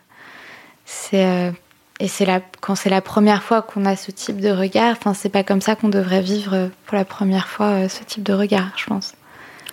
[0.86, 1.54] c'est
[2.00, 4.92] et c'est la quand c'est la première fois qu'on a ce type de regard.
[4.92, 8.34] Enfin, c'est pas comme ça qu'on devrait vivre pour la première fois ce type de
[8.34, 9.14] regard, je pense.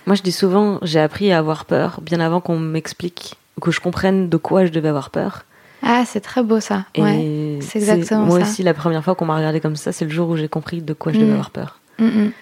[0.07, 3.81] Moi, je dis souvent, j'ai appris à avoir peur bien avant qu'on m'explique que je
[3.81, 5.45] comprenne de quoi je devais avoir peur.
[5.83, 6.87] Ah, c'est très beau ça.
[6.97, 8.39] Ouais, c'est exactement moi ça.
[8.41, 10.49] Moi aussi, la première fois qu'on m'a regardé comme ça, c'est le jour où j'ai
[10.49, 11.35] compris de quoi je devais mm.
[11.35, 11.79] avoir peur.
[11.99, 12.33] Mm, mm.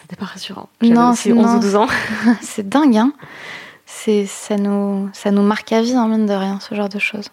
[0.00, 0.68] C'était pas rassurant.
[0.82, 1.88] Non, c'est 11 ou 12 ans.
[2.40, 3.12] c'est dingue, hein.
[3.86, 6.98] Ça nous, ça nous marque à vie, en hein, mine de rien, ce genre de
[6.98, 7.28] choses.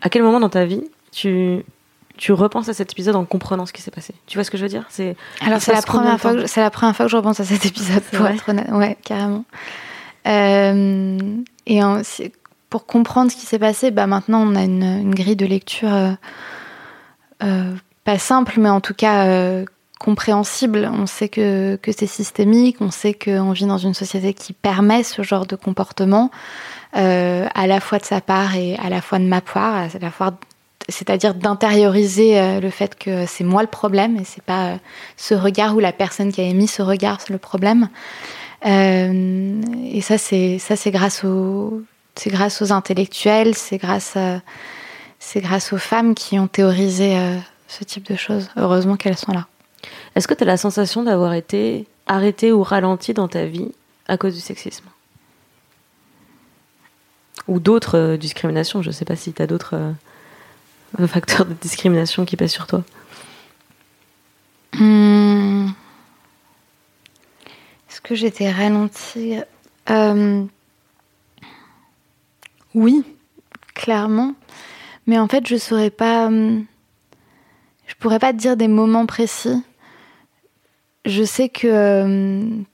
[0.00, 1.62] À quel moment dans ta vie tu,
[2.16, 4.14] tu repenses à cet épisode en comprenant ce qui s'est passé?
[4.26, 4.86] Tu vois ce que je veux dire?
[4.88, 7.44] C'est alors c'est la première fois que c'est la première fois que je repense à
[7.44, 8.70] cet épisode pour être honnête.
[8.70, 9.44] Ouais, carrément.
[10.26, 11.18] Euh,
[11.66, 12.02] et en,
[12.70, 16.12] pour comprendre ce qui s'est passé, bah maintenant on a une, grille de lecture euh,
[17.42, 19.64] euh, pas simple, mais en tout cas euh,
[19.98, 20.88] compréhensible.
[20.90, 25.02] On sait que, que c'est systémique, on sait qu'on vit dans une société qui permet
[25.02, 26.30] ce genre de comportement,
[26.92, 29.88] à la fois de sa part et à la fois de ma part,
[30.88, 34.78] c'est-à-dire d'intérioriser le fait que c'est moi le problème et c'est pas
[35.16, 37.88] ce regard ou la personne qui a émis ce regard c'est le problème.
[38.64, 41.84] et ça c'est ça c'est grâce au
[42.20, 44.18] c'est grâce aux intellectuels, c'est grâce,
[45.18, 48.50] c'est grâce aux femmes qui ont théorisé euh, ce type de choses.
[48.56, 49.46] Heureusement qu'elles sont là.
[50.14, 53.72] Est-ce que tu as la sensation d'avoir été arrêtée ou ralentie dans ta vie
[54.06, 54.84] à cause du sexisme?
[57.48, 59.76] Ou d'autres euh, discriminations Je ne sais pas si tu as d'autres
[60.98, 62.84] euh, facteurs de discrimination qui pèsent sur toi.
[64.74, 65.68] Hmm.
[67.88, 69.38] Est-ce que j'étais ralentie?
[72.74, 73.04] Oui,
[73.74, 74.34] clairement.
[75.06, 76.26] Mais en fait, je saurais pas.
[76.26, 76.64] Hum,
[77.86, 79.62] je pourrais pas te dire des moments précis.
[81.04, 82.02] Je sais que.
[82.02, 82.64] Hum,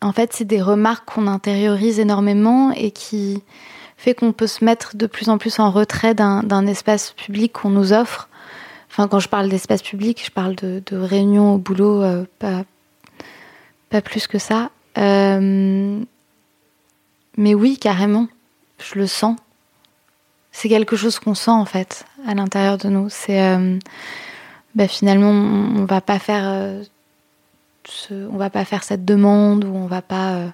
[0.00, 3.40] en fait, c'est des remarques qu'on intériorise énormément et qui
[3.96, 7.70] fait qu'on peut se mettre de plus en plus en retrait d'un espace public qu'on
[7.70, 8.28] nous offre.
[8.90, 12.64] Enfin, quand je parle d'espace public, je parle de, réunions au boulot, euh, pas,
[14.02, 14.70] plus que ça.
[14.98, 16.00] Euh,
[17.36, 18.26] mais oui, carrément
[18.82, 19.36] je le sens.
[20.50, 23.08] C'est quelque chose qu'on sent en fait à l'intérieur de nous.
[23.08, 23.78] C'est euh,
[24.74, 26.82] bah, finalement on, va pas faire euh,
[28.10, 30.48] on va pas faire cette demande ou on va pas euh,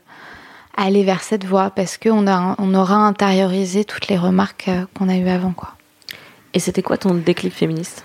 [0.77, 5.29] aller vers cette voie parce qu'on on aura intériorisé toutes les remarques qu'on a eues
[5.29, 5.75] avant quoi.
[6.55, 8.05] Et c'était quoi ton déclic féministe?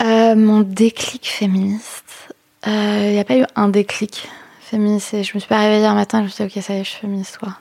[0.00, 2.32] Mon déclic féministe,
[2.64, 4.28] Il n'y a pas eu un déclic
[4.68, 5.10] féministe.
[5.22, 6.84] Je me suis pas réveillée un matin, je me suis dit, ok, ça y est,
[6.84, 7.56] je suis féministe, quoi.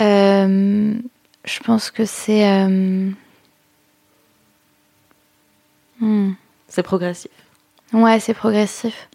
[0.00, 0.94] Euh,
[1.44, 2.48] je pense que c'est.
[2.48, 3.10] euh,
[6.00, 6.32] hmm.
[6.68, 7.30] C'est progressif.
[7.92, 9.08] Ouais, c'est progressif.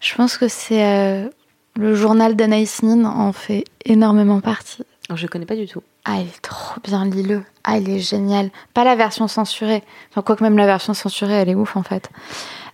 [0.00, 0.84] Je pense que c'est.
[0.84, 1.28] euh,
[1.76, 4.82] le journal d'Anaïs Nin en fait énormément partie.
[5.08, 5.82] Alors, je connais pas du tout.
[6.04, 7.42] Ah, il est trop bien, lis-le.
[7.64, 8.50] Ah, il est génial.
[8.74, 9.82] Pas la version censurée.
[10.10, 12.10] Enfin, quoique même la version censurée, elle est ouf, en fait.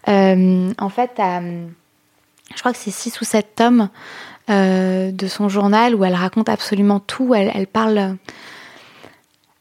[0.09, 3.88] Euh, en fait, je crois que c'est six ou sept tomes
[4.51, 7.35] euh, de son journal où elle raconte absolument tout.
[7.35, 8.17] Elle, elle parle,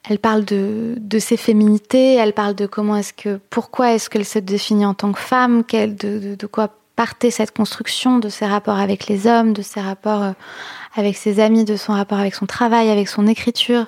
[0.09, 2.15] elle parle de, de ses féminités.
[2.15, 5.63] Elle parle de comment est-ce que, pourquoi est-ce qu'elle se définit en tant que femme,
[5.71, 9.81] de, de, de quoi partait cette construction, de ses rapports avec les hommes, de ses
[9.81, 10.31] rapports euh,
[10.95, 13.85] avec ses amis, de son rapport avec son travail, avec son écriture,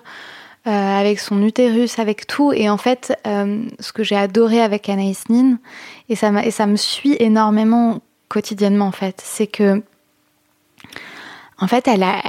[0.67, 2.53] euh, avec son utérus, avec tout.
[2.53, 5.57] Et en fait, ce que j'ai adoré avec Anaïs Nin,
[6.09, 9.81] et ça, et ça me suit énormément quotidiennement en fait, c'est que
[11.59, 12.21] en fait, elle a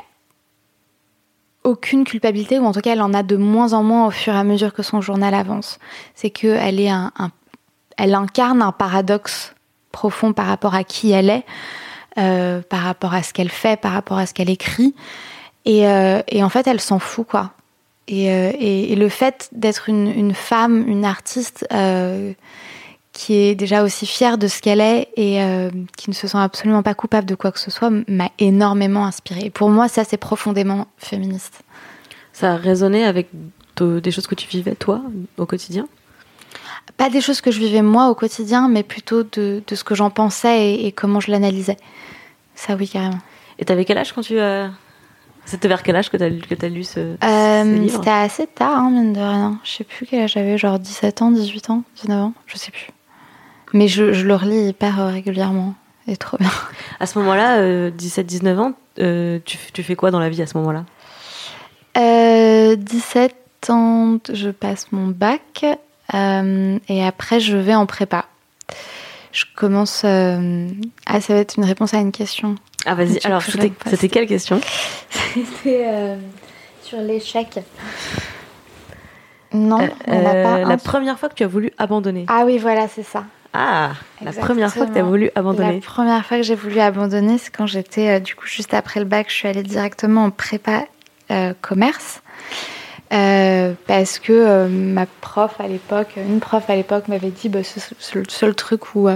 [1.64, 4.34] aucune culpabilité, ou en tout cas, elle en a de moins en moins au fur
[4.34, 5.78] et à mesure que son journal avance.
[6.14, 7.12] C'est que elle est un,
[7.98, 9.54] elle incarne un paradoxe
[9.92, 11.44] profond par rapport à qui elle est,
[12.18, 14.94] euh, par rapport à ce qu'elle fait, par rapport à ce qu'elle écrit.
[15.66, 17.50] Et, euh, en fait, elle s'en fout, quoi.
[18.08, 18.52] Et, euh,
[18.96, 21.66] le fait d'être une, femme, une artiste
[23.12, 26.38] qui est déjà aussi fière de ce qu'elle est et euh, qui ne se sent
[26.38, 29.46] absolument pas coupable de quoi que ce soit, m'a énormément inspirée.
[29.46, 31.62] Et pour moi, ça, c'est profondément féministe.
[32.32, 33.28] Ça a résonné avec
[33.80, 35.00] des choses que tu vivais, toi,
[35.38, 35.88] au quotidien?
[36.96, 39.94] Pas des choses que je vivais moi au quotidien, mais plutôt de, de ce que
[39.94, 41.78] j'en pensais et, et comment je l'analysais.
[42.54, 43.18] Ça, oui, carrément.
[43.58, 44.38] Et t'avais quel âge quand tu...
[44.38, 44.68] euh,
[45.46, 47.96] C'était vers quel âge que t'as lu, que t'as lu ce, ce Euh, livre?
[47.98, 49.58] C'était assez tard, hein, mine de rien.
[49.64, 52.70] Je sais plus quel âge j'avais, genre 17 ans, 18 ans, 19 ans, je sais
[52.70, 52.88] plus.
[53.72, 55.74] Mais je, je le relis hyper euh, régulièrement.
[56.08, 56.50] Et trop bien.
[56.98, 60.56] À ce moment-là, euh, 17-19 ans, euh, tu, fais quoi dans la vie à ce
[60.58, 60.84] moment-là?
[61.96, 63.34] Euh, 17
[63.68, 65.64] ans, je passe mon bac.
[66.14, 68.24] euh, et après, je vais en prépa.
[69.32, 70.02] Je commence.
[70.04, 70.68] euh,
[71.06, 72.56] Ah, ça va être une réponse à une question.
[72.86, 74.60] Ah vas-y, alors c'était quelle question?
[75.34, 76.16] C'était euh,
[76.82, 77.60] sur l'échec.
[79.52, 82.24] Non, Euh, euh, pas un La première fois que tu as voulu abandonner.
[82.28, 83.24] Ah oui, voilà, c'est ça.
[83.52, 85.80] Ah, la première fois que tu as voulu La abandonner.
[85.80, 89.06] première fois que j'ai voulu abandonner, c'est quand j'étais, euh, du coup, juste après le
[89.06, 90.84] bac, je suis allée directement en prépa
[91.30, 92.22] euh, commerce.
[93.12, 98.14] Euh, parce que ma prof à l'époque, une prof à l'époque m'avait dit bah, c'est
[98.14, 99.08] le seul truc où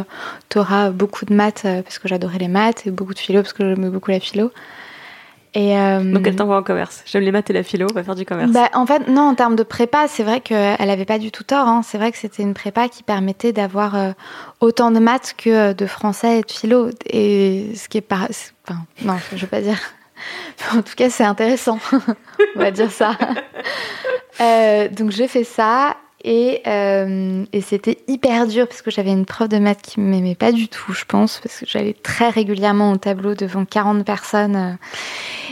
[0.49, 3.53] tu auras beaucoup de maths parce que j'adorais les maths et beaucoup de philo parce
[3.53, 4.51] que j'aimais beaucoup la philo.
[5.57, 7.03] Et, euh, Donc elle t'envoie en commerce.
[7.07, 8.51] J'aime les maths et la philo, on va faire du commerce.
[8.51, 11.45] bah, en fait, non, en termes de prépa, c'est vrai qu'elle avait pas du tout
[11.45, 11.69] tort.
[11.69, 11.83] hein.
[11.85, 14.11] C'est vrai que c'était une prépa qui permettait d'avoir euh,
[14.61, 16.91] autant de maths que euh, de français et de philo.
[17.07, 18.27] Et ce qui est pas.
[18.67, 19.79] Enfin, non, je veux pas dire.
[20.73, 21.79] En tout cas, c'est intéressant.
[22.57, 23.17] On va dire ça.
[24.41, 25.97] Euh, donc, j'ai fait ça.
[26.27, 30.35] Et, euh, et c'était hyper dur parce que j'avais une prof de maths qui m'aimait
[30.35, 34.57] pas du tout, je pense, parce que j'allais très régulièrement au tableau devant 40 personnes.
[34.57, 34.73] euh,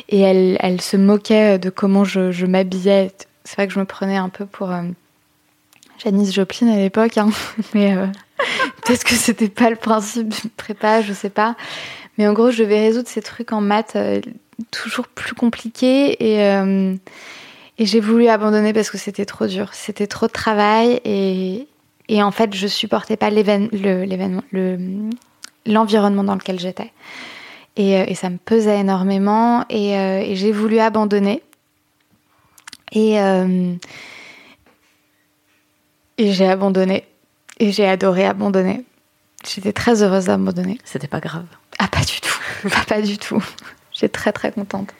[0.09, 3.13] et elle, se moquait de comment je, m'habillais.
[3.45, 4.83] C'est vrai que je me prenais un peu pour euh,
[6.03, 7.29] Janice Joplin à l'époque, hein.
[7.75, 7.95] mais
[8.85, 11.55] peut-être que c'était pas le principe du prépa, je sais pas.
[12.17, 13.97] Mais en gros, je devais résoudre ces trucs en maths
[14.71, 16.99] toujours plus compliqués et,
[17.83, 19.75] et j'ai voulu abandonner parce que c'était trop dur.
[19.75, 21.67] C'était trop de travail et,
[22.09, 25.11] et en fait, je supportais pas l'événement, le,
[25.67, 26.93] l'environnement dans lequel j'étais.
[27.75, 31.43] Et, euh, et ça me pesait énormément et, euh, et j'ai voulu abandonner.
[32.93, 33.75] Et, euh,
[36.19, 37.05] et j'ai abandonné.
[37.59, 38.85] Et j'ai adoré abandonner.
[39.45, 40.79] J'étais très heureuse d'abandonner.
[40.85, 41.47] C'était pas grave.
[41.81, 42.69] Ah, pas du tout.
[42.69, 43.43] pas, pas du tout.
[43.93, 44.95] J'étais très très contente.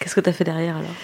[0.00, 0.94] Qu'est-ce que t'as fait derrière alors?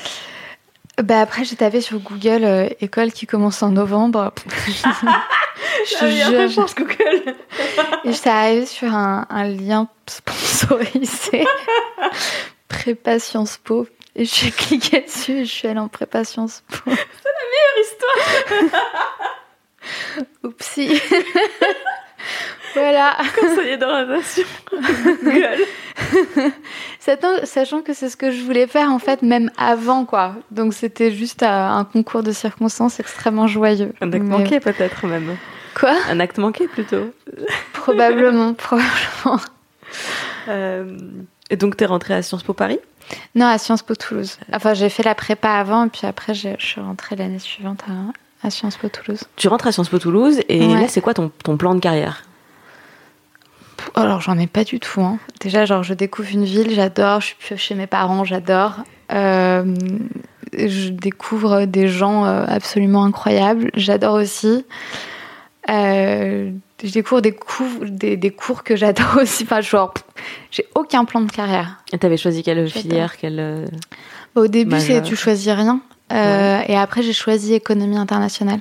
[1.03, 4.33] Bah après, j'ai tapé sur Google euh, école qui commence en novembre.
[4.67, 6.67] je te jure.
[6.77, 7.37] Google.
[8.05, 11.47] Et j'étais arrivée sur un, un lien sponsorisé.
[12.69, 13.87] prépa Sciences Po.
[14.17, 16.91] Et j'ai cliqué dessus et je suis allée en prépa Sciences Po.
[17.81, 18.73] histoire.
[20.43, 21.01] Oupsie.
[22.75, 23.17] Voilà.
[23.39, 24.45] Conseiller d'orientation.
[27.01, 30.35] Sachant, sachant que c'est ce que je voulais faire en fait même avant quoi.
[30.51, 33.93] Donc c'était juste euh, un concours de circonstances extrêmement joyeux.
[34.01, 35.37] Un acte Mais- manqué peut-être même.
[35.79, 35.95] Quoi?
[36.11, 37.13] Un acte manqué plutôt.
[37.73, 39.41] Probablement, probablement.
[40.49, 40.97] Euh,
[41.51, 42.79] et donc t'es rentrée à Sciences Po Paris?
[43.35, 44.39] Non, à Sciences Po Toulouse.
[44.53, 48.47] Enfin, j'ai fait la prépa avant et puis après je suis rentrée l'année suivante à,
[48.47, 49.23] à Sciences Po Toulouse.
[49.37, 50.83] Tu rentres à Sciences Po Toulouse et Ouais.
[50.83, 52.25] là c'est quoi ton, ton plan de carrière?
[53.95, 55.01] Alors j'en ai pas du tout.
[55.01, 55.19] Hein.
[55.41, 57.21] Déjà, genre je découvre une ville, j'adore.
[57.21, 58.77] Je suis chez mes parents, j'adore.
[59.13, 59.75] Euh,
[60.57, 64.65] je découvre des gens euh, absolument incroyables, j'adore aussi.
[65.69, 66.51] Euh,
[66.83, 69.45] je découvre des cours, des, cours que j'adore aussi.
[69.45, 69.93] Enfin, genre,
[70.51, 71.83] j'ai aucun plan de carrière.
[71.93, 73.69] Et t'avais choisi quelle filière, quelle
[74.35, 75.81] Au début, c'est tu choisis rien.
[76.11, 78.61] Et après, j'ai choisi économie internationale.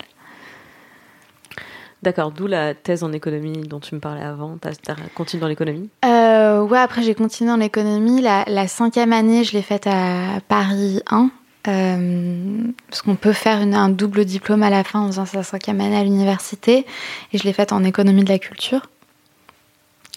[2.03, 4.57] D'accord, d'où la thèse en économie dont tu me parlais avant.
[4.61, 8.21] Tu as, continué dans l'économie euh, Ouais, après j'ai continué dans l'économie.
[8.21, 11.29] La, cinquième année, je l'ai faite à Paris 1.
[11.67, 15.81] Euh, parce qu'on peut faire un double diplôme à la fin en faisant sa cinquième
[15.81, 16.85] année à l'université.
[17.33, 18.89] Et je l'ai faite en économie de la culture.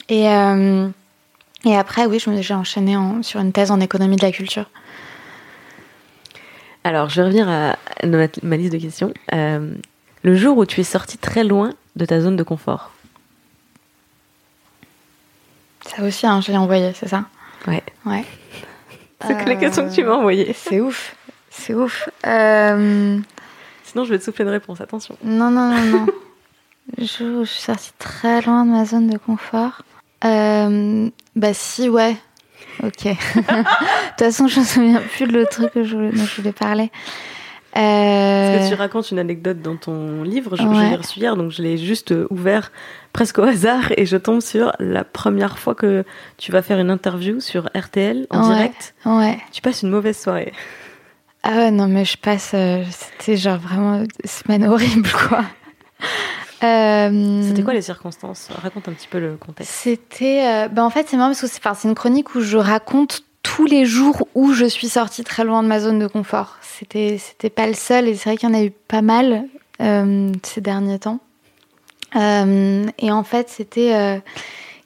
[0.09, 0.89] Et, euh,
[1.65, 4.67] et après, oui, j'ai enchaîné sur une thèse en économie de la culture.
[6.85, 7.77] Alors, je vais revenir à
[8.43, 9.13] ma, liste de questions.
[9.35, 9.75] Euh,
[10.23, 12.93] le jour où tu es sorti très loin de ta zone de confort
[15.87, 17.25] Ça aussi, hein, je l'ai envoyé, c'est ça?
[17.67, 17.83] Ouais.
[18.05, 18.25] Ouais.
[19.27, 20.55] c'est que les questions que tu m'as envoyées.
[20.55, 21.17] C'est ouf.
[21.51, 22.09] C'est ouf.
[22.27, 23.19] Euh,
[23.85, 25.17] Sinon, je vais te souffler une réponse, attention.
[25.25, 26.07] Non, non, non, non.
[26.99, 29.83] le jour où je suis sortie très loin de ma zone de confort.
[30.25, 32.17] Euh, bah si, ouais.
[32.83, 33.05] Ok.
[33.05, 36.53] de toute façon, je me souviens plus de l'autre truc que je dont je voulais
[36.53, 36.91] parler.
[37.77, 38.57] Euh...
[38.57, 41.63] Parce que tu racontes une anecdote dans ton livre, je, l'ai reçu hier, donc je
[41.63, 42.73] l'ai juste euh, ouvert
[43.13, 46.05] presque au hasard et je tombe sur la première fois que
[46.37, 48.95] tu vas faire une interview sur RTL en direct.
[49.05, 49.39] Ouais.
[49.53, 50.53] Tu passes une mauvaise soirée.
[51.45, 52.51] Ah ouais, non, mais je passe.
[52.55, 55.45] Euh, c'était genre vraiment une semaine horrible, quoi.
[56.63, 58.51] Euh, c'était quoi les circonstances?
[58.51, 59.73] Raconte un petit peu le contexte.
[59.73, 60.69] C'était.
[60.69, 63.23] ben en fait, c'est marrant parce que c'est une chronique où je raconte
[63.61, 66.57] tous les jours où je suis sortie très loin de ma zone de confort.
[66.63, 69.45] C'était, c'était pas le seul et c'est vrai qu'il y en a eu pas mal
[69.83, 71.21] euh, ces derniers temps.
[72.17, 74.19] Euh, et en fait, c'était euh,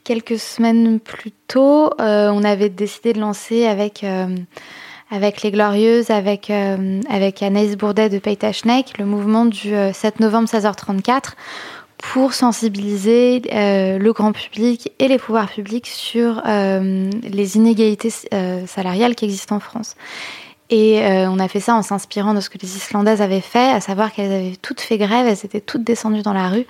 [0.02, 7.76] quelques semaines plus tôt, on avait décidé de lancer avec les Glorieuses, avec avec Anaïs
[7.76, 11.34] Bourdet de Paytachnek, le mouvement du 7 novembre 16h34
[12.12, 18.66] pour sensibiliser euh, le grand public et les pouvoirs publics sur euh, les inégalités euh,
[18.66, 19.96] salariales qui existent en France.
[20.70, 23.80] Et on a fait ça en s'inspirant de ce que les Islandaises avaient fait, à
[23.80, 26.66] savoir qu'elles avaient toutes fait grève, elles étaient toutes descendues dans la rue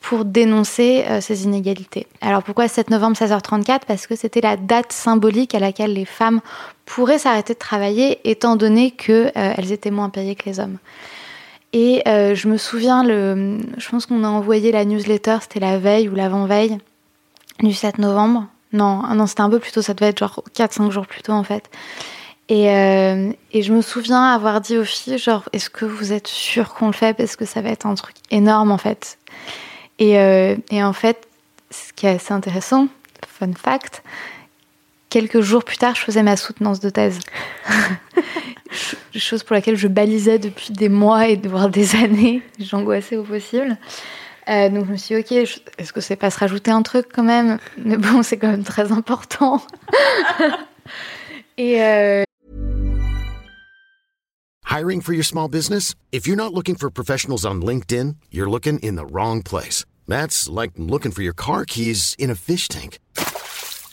[0.00, 2.06] pour dénoncer ces inégalités.
[2.22, 6.40] Alors pourquoi 7 novembre 16h34 Parce que c'était la date symbolique à laquelle les femmes
[6.86, 10.78] pourraient s'arrêter de travailler, étant donné qu'elles étaient moins payées que les hommes.
[11.78, 16.08] Et euh, je me souviens, je pense qu'on a envoyé la newsletter, c'était la veille
[16.08, 16.78] ou l'avant-veille
[17.60, 18.46] du 7 novembre.
[18.72, 21.20] Non, ah non c'était un peu plus tôt, ça devait être genre 4-5 jours plus
[21.20, 21.68] tôt en fait.
[22.48, 26.28] Et, euh, et, je me souviens avoir dit aux filles, genre, est-ce que vous êtes
[26.28, 27.14] sûres qu'on le fait?
[27.14, 29.18] Parce que ça va être un truc énorme en fait.
[29.98, 31.28] Et, euh, et en fait,
[31.70, 32.88] ce qui est assez intéressant,
[33.28, 34.02] fun fact,
[35.16, 37.20] quelques jours plus tard, je faisais ma soutenance de thèse.
[39.14, 42.42] Chose pour laquelle je balisais depuis des mois et voire des années.
[42.58, 43.78] J'angoissais au possible.
[44.50, 45.32] Euh, donc je me suis dit, ok,
[45.78, 47.56] est-ce que c'est pas se rajouter un truc quand même?
[47.78, 49.62] Mais bon, c'est quand même très important.
[51.56, 52.24] et euh...
[54.68, 55.94] Hiring for your small business?
[56.12, 59.86] If you're not looking for professionals on LinkedIn, you're looking in the wrong place.
[60.06, 62.98] That's like looking for your car keys in a fish tank.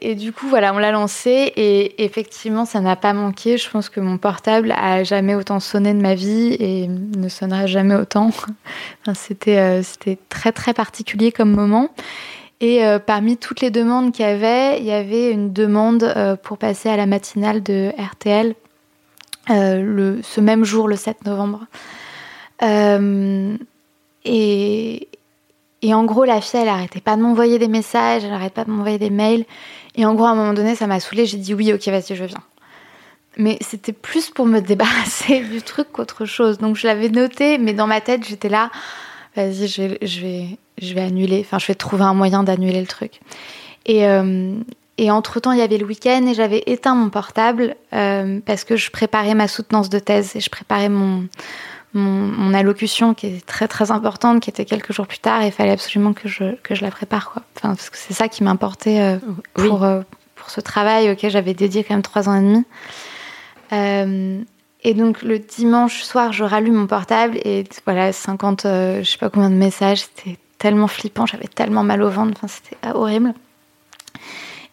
[0.00, 3.58] Et du coup, voilà, on l'a lancé et effectivement, ça n'a pas manqué.
[3.58, 7.66] Je pense que mon portable a jamais autant sonné de ma vie et ne sonnera
[7.66, 8.30] jamais autant.
[9.14, 11.90] c'était, euh, c'était très très particulier comme moment.
[12.60, 16.36] Et euh, parmi toutes les demandes qu'il y avait, il y avait une demande euh,
[16.36, 18.54] pour passer à la matinale de RTL
[19.48, 21.64] ce même jour, le 7 novembre.
[24.24, 25.08] et,
[25.82, 28.64] et en gros, la fille, elle arrêtait pas de m'envoyer des messages, elle arrêtait pas
[28.64, 29.44] de m'envoyer des mails.
[29.94, 31.26] Et en gros, à un moment donné, ça m'a saoulée.
[31.26, 32.42] J'ai dit oui, ok, vas-y, je viens.
[33.36, 36.58] Mais c'était plus pour me débarrasser du truc qu'autre chose.
[36.58, 38.70] Donc je l'avais noté, mais dans ma tête, j'étais là,
[39.36, 41.44] vas-y, je vais, je, vais, annuler.
[41.44, 43.20] Enfin, je vais trouver un moyen d'annuler le truc.
[43.86, 44.54] Et, euh,
[44.98, 48.76] et entre-temps, il y avait le week-end et j'avais éteint mon portable euh, parce que
[48.76, 51.28] je préparais ma soutenance de thèse et je préparais mon,
[51.94, 55.52] mon, allocution qui est très très importante, qui était quelques jours plus tard, et il
[55.52, 57.30] fallait absolument que je, que je la prépare.
[57.30, 57.42] Quoi.
[57.56, 59.18] Enfin, parce que c'est ça qui m'importait euh,
[59.54, 60.02] pour, euh,
[60.34, 62.64] pour ce travail auquel j'avais dédié quand même trois ans et demi.
[63.72, 64.40] Euh,
[64.84, 69.18] Et donc le dimanche soir, je rallume mon portable et voilà, 50, euh, je sais
[69.18, 73.34] pas combien de messages, c'était tellement flippant, j'avais tellement mal au ventre, enfin, c'était horrible.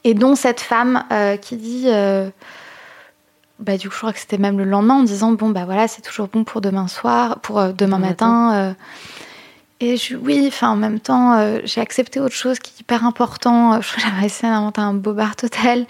[0.04, 1.04] Et dont cette femme
[1.42, 1.88] qui dit,
[3.60, 5.88] bah, du coup, je crois que c'était même le lendemain en disant, bon, bah voilà,
[5.88, 8.76] c'est toujours bon pour demain soir, pour demain matin.
[9.80, 13.80] et je, oui, enfin, en même temps, j'ai accepté autre chose qui est hyper important.
[13.98, 15.86] J'avais essayé d'inventer un beau bar total.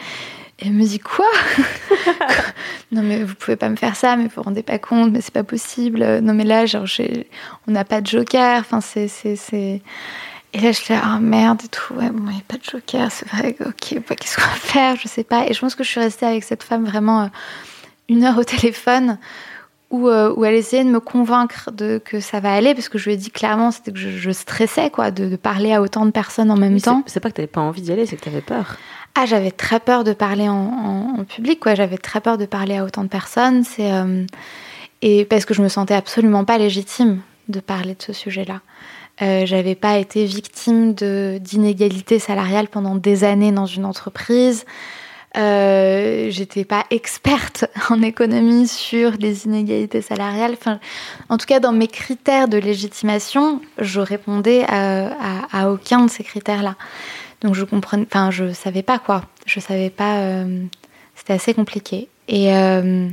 [0.59, 1.25] Et elle me dit quoi?
[2.91, 5.19] Non mais vous pouvez pas me faire ça, mais vous vous rendez pas compte, mais
[5.19, 6.19] c'est pas possible.
[6.21, 6.85] Non mais là, genre,
[7.67, 8.59] on n'a pas de joker.
[8.59, 9.81] Enfin, c'est...
[10.55, 11.93] Et là, je dis ah merde et tout.
[11.95, 13.57] Ouais, bon, il n'y a pas de joker, c'est vrai.
[13.59, 14.95] Ok, bah, qu'est-ce qu'on va faire?
[14.95, 15.45] Je sais pas.
[15.49, 17.27] Et je pense que je suis restée avec cette femme vraiment euh,
[18.07, 19.17] une heure au téléphone
[19.91, 22.97] où, euh, où, elle essayait de me convaincre de, que ça va aller, parce que
[22.97, 26.11] je lui ai dit clairement c'était que je, stressais quoi, de, parler à autant de
[26.11, 27.03] personnes en même temps.
[27.05, 28.77] C'est pas que tu n'avais pas envie d'y aller, c'est que tu avais peur.
[29.13, 31.75] Ah, j'avais très peur de parler en, public, quoi.
[31.75, 33.65] J'avais très peur de parler à autant de personnes.
[33.65, 34.25] C'est euh,
[35.01, 38.61] et parce que je me sentais absolument pas légitime de parler de ce sujet-là.
[39.21, 44.65] Euh, j'avais pas été victime d'inégalités salariales pendant des années dans une entreprise.
[45.37, 50.53] Euh, j'étais pas experte en économie sur les inégalités salariales.
[50.53, 50.79] Enfin,
[51.29, 55.11] en tout cas, dans mes critères de légitimation, je répondais à,
[55.51, 56.75] à aucun de ces critères-là.
[57.41, 59.23] Donc je comprenais, enfin je savais pas quoi.
[59.45, 60.19] Je savais pas.
[60.19, 60.63] Euh,
[61.15, 62.07] c'était assez compliqué.
[62.27, 63.07] Et euh,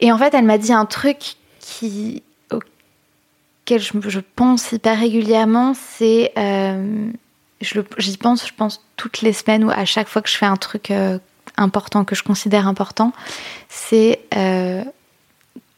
[0.00, 2.22] et en fait, elle m'a dit un truc qui
[3.68, 5.74] je, pense hyper régulièrement.
[5.74, 7.10] C'est euh,
[7.60, 10.56] j'y pense, je pense toutes les semaines ou à chaque fois que je fais un
[10.56, 10.92] truc
[11.56, 13.12] important que je considère important,
[13.68, 14.20] c'est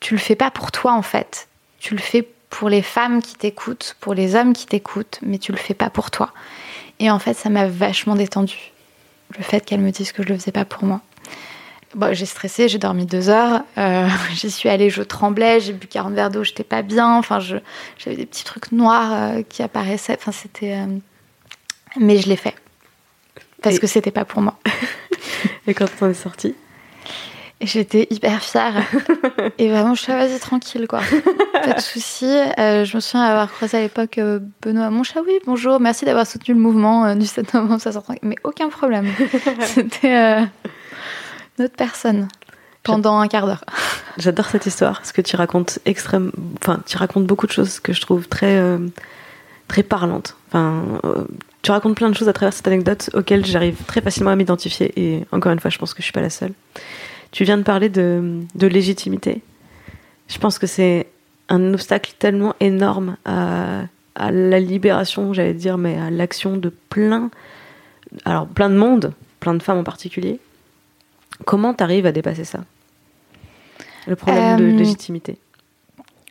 [0.00, 1.48] tu le fais pas pour toi en fait.
[1.78, 5.50] Tu le fais pour les femmes qui t'écoutent, pour les hommes qui t'écoutent, mais tu
[5.50, 6.32] le fais pas pour toi.
[7.00, 8.72] Et en fait, ça m'a vachement détendue.
[9.36, 11.00] Le fait qu'elle me dise que je le faisais pas pour moi.
[11.94, 13.62] Bon, j'ai stressé, j'ai dormi deux heures.
[13.78, 17.16] Euh, j'y suis allée, je tremblais, j'ai bu 40 verres d'eau, j'étais pas bien.
[17.16, 20.16] Enfin, j'avais des petits trucs noirs euh, qui apparaissaient.
[20.18, 20.76] Enfin, c'était.
[20.76, 20.98] Euh,
[21.98, 22.54] mais je l'ai fait.
[23.62, 24.58] Parce que c'était pas pour moi.
[25.66, 26.54] Et quand on est sortie?
[27.60, 28.74] J'étais hyper fière.
[29.58, 31.00] et vraiment, je suis vas-y, tranquille, quoi.
[31.52, 32.26] Pas de souci.
[32.26, 35.22] Euh, je me souviens avoir croisé à l'époque euh, Benoît Monchat.
[35.26, 38.18] Oui, bonjour, merci d'avoir soutenu le mouvement euh, du 7 novembre 1930.
[38.22, 39.06] Mais aucun problème.
[39.60, 40.44] C'était
[41.58, 42.28] notre personne
[42.82, 43.64] pendant un quart d'heure.
[44.18, 47.92] J'adore cette histoire, parce que tu racontes extrême, enfin, tu racontes beaucoup de choses que
[47.92, 48.62] je trouve très,
[49.66, 50.36] très parlantes.
[50.48, 51.00] Enfin,
[51.64, 54.92] tu racontes plein de choses à travers cette anecdote auxquelles j'arrive très facilement à m'identifier.
[54.96, 56.52] Et encore une fois, je pense que je suis pas la seule.
[57.32, 59.42] Tu viens de parler de, légitimité.
[60.28, 61.06] Je pense que c'est
[61.48, 63.86] un obstacle tellement énorme à,
[64.16, 67.30] la libération, j'allais dire, mais à l'action de plein,
[68.24, 70.38] alors plein de monde, plein de femmes en particulier.
[71.44, 72.60] Comment tu arrives à dépasser ça?
[74.06, 75.38] Le problème de euh, légitimité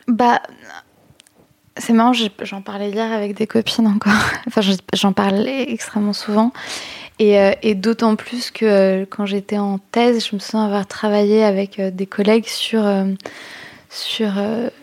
[0.06, 0.40] Bah,
[1.76, 4.12] c'est marrant, j'en parlais hier avec des copines encore.
[4.46, 4.60] Enfin,
[4.92, 6.52] j'en parlais extrêmement souvent.
[7.20, 11.44] Euh, et, d'autant plus que euh, quand j'étais en thèse, je me souviens avoir travaillé
[11.44, 12.84] avec euh, des collègues sur,
[13.88, 14.32] sur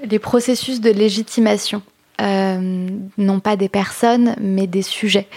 [0.03, 1.81] les processus de légitimation.
[2.19, 5.27] non pas des personnes, mais des sujets.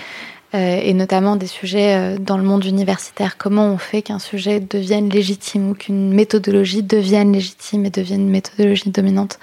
[0.55, 3.37] Et notamment des sujets dans le monde universitaire.
[3.37, 8.31] Comment on fait qu'un sujet devienne légitime ou qu'une méthodologie devienne légitime et devienne une
[8.31, 9.39] méthodologie dominante?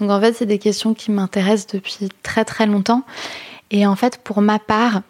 [0.00, 3.02] Donc en fait, c'est des questions qui m'intéressent depuis très très longtemps.
[3.70, 5.02] Et en fait, pour ma part,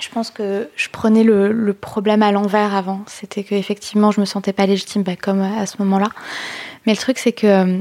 [0.00, 3.02] je pense que je prenais le, problème à l'envers avant.
[3.06, 6.10] C'était que effectivement, je me sentais pas légitime, bah, comme à ce moment-là.
[6.86, 7.78] Mais le truc, c'est que euh,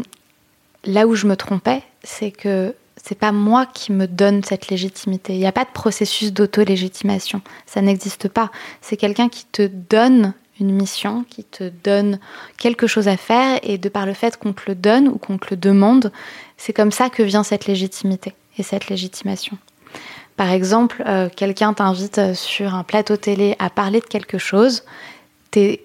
[0.85, 5.33] là où je me trompais, c'est que c'est pas moi qui me donne cette légitimité.
[5.33, 7.41] Il n'y a pas de processus d'auto-légitimation.
[7.65, 8.51] Ça n'existe pas.
[8.81, 12.19] C'est quelqu'un qui te donne une mission, qui te donne
[12.57, 15.37] quelque chose à faire, et de par le fait qu'on te le donne ou qu'on
[15.37, 16.11] te le demande,
[16.57, 19.57] c'est comme ça que vient cette légitimité et cette légitimation.
[20.35, 24.83] Par exemple, euh, quelqu'un t'invite sur un plateau télé à parler de quelque chose,
[25.51, 25.83] t'es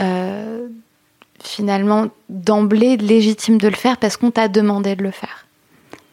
[0.00, 0.68] euh,
[1.42, 5.39] finalement d'emblée légitime de le faire parce qu'on t'a demandé de le faire.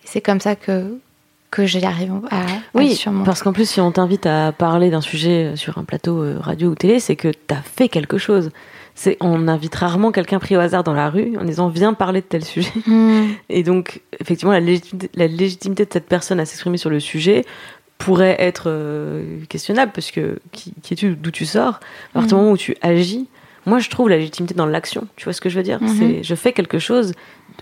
[0.07, 0.97] C'est comme ça que
[1.49, 5.55] que j'y arrive à, oui, parce qu'en plus, si on t'invite à parler d'un sujet
[5.55, 8.51] sur un plateau radio ou télé, c'est que tu as fait quelque chose
[9.19, 12.25] on invite rarement quelqu'un pris au hasard dans la rue en disant viens parler de
[12.25, 12.71] tel sujet.
[12.87, 13.31] Hmm.
[13.49, 17.43] Et donc effectivement la légitimité, de cette personne à s'exprimer sur le sujet
[17.97, 21.79] pourrait être euh, questionnable parce que qui, es-tu, d'où tu sors?
[22.11, 22.37] À partir du hmm.
[22.37, 23.27] moment où tu agis,
[23.65, 25.07] moi je trouve la légitimité dans l'action.
[25.17, 25.79] Tu vois ce que je veux dire?
[25.97, 27.13] C'est je fais quelque chose,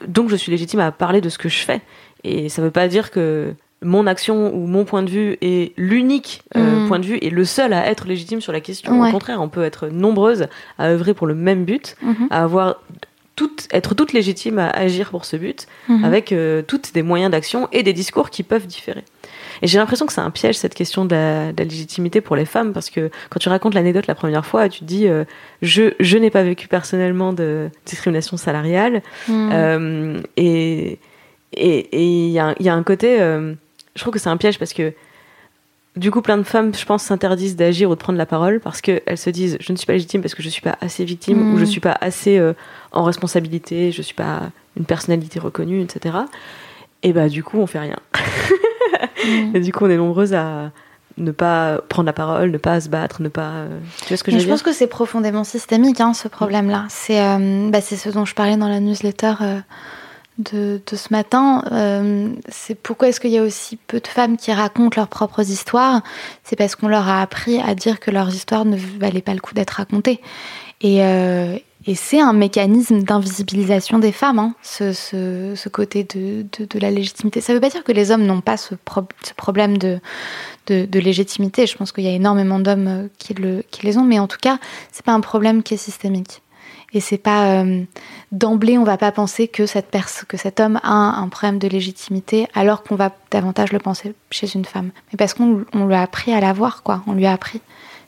[0.08, 1.82] donc je suis légitime à parler de ce que je fais.
[2.28, 5.74] Et ça ne veut pas dire que mon action ou mon point de vue est
[5.78, 6.88] l'unique euh, Mm.
[6.88, 9.00] point de vue et le seul à être légitime sur la question.
[9.00, 9.10] Ouais.
[9.10, 10.48] Au contraire, on peut être nombreuses
[10.80, 12.28] à œuvrer pour le même but, Mhm.
[12.32, 12.82] à avoir
[13.36, 16.04] toutes, être toutes légitimes à agir pour ce but, Mhm.
[16.06, 19.04] avec euh, toutes des moyens d'action et des discours qui peuvent différer.
[19.62, 22.36] Et j'ai l'impression que c'est un piège cette question de la, de la légitimité pour
[22.38, 25.26] les femmes parce que quand tu racontes l'anecdote la première fois, tu te dis euh,
[25.62, 30.22] je, je n'ai pas vécu personnellement de discrimination salariale Mm.
[30.38, 30.98] et
[31.56, 33.54] et il y, a un- il y a un côté, euh,
[33.96, 34.94] je trouve que c'est un piège parce que
[35.96, 38.82] du coup, plein de femmes, je pense, s'interdisent d'agir ou de prendre la parole parce
[38.82, 41.38] qu'elles se disent je ne suis pas légitime parce que je suis pas assez victime
[41.40, 41.54] Mm.
[41.54, 42.54] ou je suis pas assez euh,
[42.92, 44.42] en responsabilité, je suis pas
[44.78, 46.18] une personnalité reconnue, etc.
[47.04, 47.98] Et bah du coup, on fait rien.
[49.26, 49.56] Mm.
[49.56, 50.72] Et du coup, on est nombreuses à
[51.18, 53.52] ne pas prendre la parole, ne pas se battre, ne pas.
[53.52, 56.14] euh, Tu vois ce que je je veux pense dire que c'est profondément systémique, hein,
[56.14, 56.86] ce problème-là.
[56.90, 59.60] C'est euh, bah, ce dont je parlais dans la newsletter euh,
[60.38, 61.64] de, ce matin.
[61.72, 65.50] Euh, c'est pourquoi est-ce qu'il y a aussi peu de femmes qui racontent leurs propres
[65.50, 66.02] histoires?
[66.44, 69.40] C'est parce qu'on leur a appris à dire que leurs histoires ne valaient pas le
[69.40, 70.22] coup d'être racontées.
[70.82, 71.58] Et, euh,
[71.94, 76.44] c'est un mécanisme d'invisibilisation des femmes, hein, ce, côté de,
[76.80, 77.42] la légitimité.
[77.42, 80.00] Ça ne veut pas dire que les hommes n'ont pas ce, pro- ce problème de,
[80.68, 81.68] légitimité.
[81.68, 83.36] Je pense qu'il y a énormément d'hommes euh, qui,
[83.70, 84.58] qui les ont, mais en tout cas,
[84.92, 86.42] c'est pas un problème qui est systémique.
[86.94, 87.84] Et c'est pas euh,
[88.32, 91.68] d'emblée, on va pas penser que cette pers- que cet homme a un, problème de
[91.68, 94.92] légitimité, alors qu'on va davantage le penser chez une femme.
[95.12, 97.04] Mais parce qu'on on lui a appris à l'avoir, quoi.
[97.08, 97.62] On lui a appris.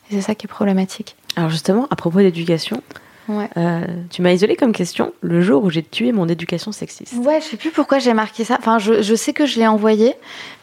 [0.10, 1.16] Et c'est ça qui est problématique.
[1.36, 2.82] Alors justement, à propos d'éducation,
[3.28, 3.50] Ouais.
[3.58, 7.14] euh, tu m'as isolé comme question le jour où j'ai tué mon éducation sexiste.
[7.18, 8.56] Ouais, je sais plus pourquoi j'ai marqué ça.
[8.60, 10.14] Enfin, je, je sais que je l'ai envoyé,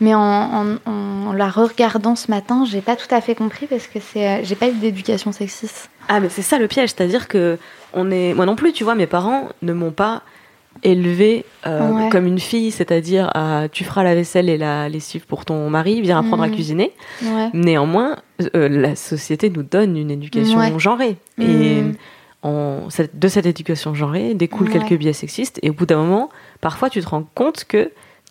[0.01, 3.87] mais en, en, en la regardant ce matin, j'ai pas tout à fait compris parce
[3.87, 5.91] que c'est, euh, j'ai pas eu d'éducation sexiste.
[6.09, 7.59] Ah mais c'est ça le piège, c'est-à-dire que
[7.93, 10.23] on est, moi non plus, tu vois, mes parents ne m'ont pas
[10.83, 12.09] élevée euh, Ouais.
[12.11, 16.01] comme une fille, c'est-à-dire à tu feras la vaisselle et la lessive pour ton mari,
[16.03, 16.55] viens apprendre à Mhm.
[16.55, 16.93] cuisiner.
[17.23, 17.49] Ouais.
[17.55, 18.17] Néanmoins,
[18.57, 20.73] euh, la société nous donne une éducation Ouais.
[20.79, 21.95] genrée et Mhm.
[22.45, 24.74] On- cette- de cette éducation genrée découlent Ouais.
[24.78, 26.30] quelques biais sexistes et au bout d'un moment,
[26.61, 27.90] parfois tu te rends compte que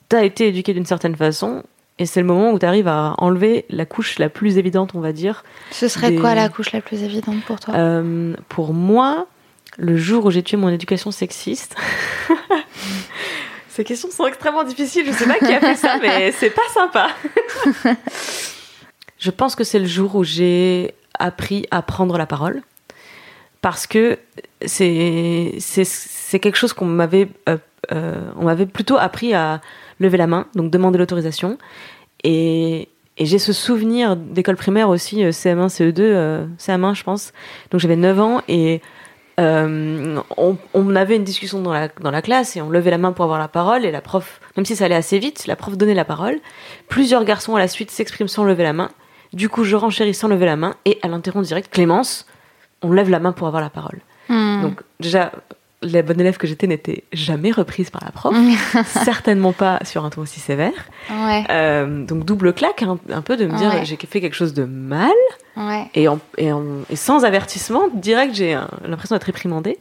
[0.10, 1.64] tu as été éduqué d'une certaine façon
[2.00, 5.00] et c'est le moment où tu arrives à enlever la couche la plus évidente, on
[5.00, 7.74] va dire, Ce serait Des- quoi la couche la plus évidente pour toi?
[7.76, 9.28] Euh, pour moi,
[9.78, 11.76] le jour où j'ai tué mon éducation sexiste.
[13.70, 15.04] Ces questions sont extrêmement difficiles.
[15.08, 17.08] Je sais pas qui a fait ça, mais c'est pas sympa.
[19.20, 22.62] je pense que c'est le jour où j'ai appris à prendre la parole.
[23.64, 24.20] Parce que
[24.66, 27.58] c'est c'est- quelque chose qu'on m'avait euh,
[27.94, 29.62] euh, on m'avait plutôt appris à
[30.00, 31.58] lever la main, donc demander l'autorisation.
[32.26, 37.32] Et, et j'ai ce souvenir d'école primaire aussi, euh, CM1, CE2, euh, CM1 je pense.
[37.72, 38.82] Donc j'avais 9 ans et
[39.40, 42.98] euh, on, on avait une discussion dans la, dans la classe et on levait la
[42.98, 45.56] main pour avoir la parole et la prof, même si ça allait assez vite, la
[45.56, 46.40] prof donnait la parole.
[46.90, 48.90] Plusieurs garçons à la suite s'expriment sans lever la main.
[49.32, 52.28] Du coup, je renchéris sans lever la main et elle interrompt direct Clémence,
[52.84, 54.00] on lève la main pour avoir la parole.
[54.30, 54.62] Hmm.
[54.62, 55.32] Donc déjà,
[55.82, 58.34] la bonne élève que j'étais n'était jamais reprise par la prof,
[58.86, 60.72] certainement pas sur un ton aussi sévère.
[61.12, 63.84] Ouais, Euh, donc double claque hein, un peu de me dire Ouais.
[63.86, 65.12] j'ai fait quelque chose de mal
[65.58, 65.90] ouais.
[65.96, 69.78] et, en- et, en- et sans avertissement direct j'ai un- l'impression d'être réprimandée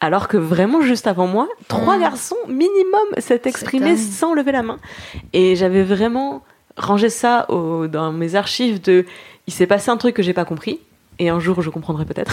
[0.00, 2.00] alors que vraiment juste avant moi trois Mm.
[2.00, 4.78] garçons minimum s'étaient exprimés sans lever la main
[5.34, 6.42] et j'avais vraiment
[6.78, 9.04] rangé ça au- dans mes archives de
[9.46, 10.80] il s'est passé un truc que j'ai pas compris
[11.18, 12.32] et un jour je comprendrai peut-être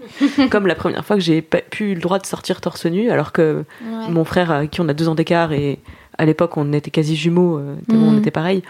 [0.50, 3.32] comme la première fois que j'ai pas pu le droit de sortir torse nu alors
[3.32, 4.08] que ouais.
[4.10, 5.78] mon frère, à qui on a deux ans d'écart, et
[6.16, 8.14] à l'époque on était quasi jumeaux, euh, tellement Mm.
[8.14, 8.62] on était pareil,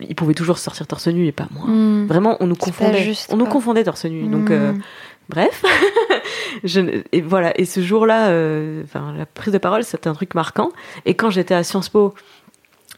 [0.00, 1.66] il pouvait toujours sortir torse nu et pas moi.
[1.66, 2.06] Hmm.
[2.06, 3.02] Vraiment, on nous confondait.
[3.02, 4.22] juste, on nous confondait torse nu.
[4.28, 4.80] Donc, euh, Hmm.
[5.28, 5.62] bref.
[6.64, 7.58] Je et voilà.
[7.60, 8.82] Et ce jour-là, euh,
[9.16, 10.70] la prise de parole, c'était un truc marquant.
[11.04, 12.14] Et quand j'étais à Sciences Po,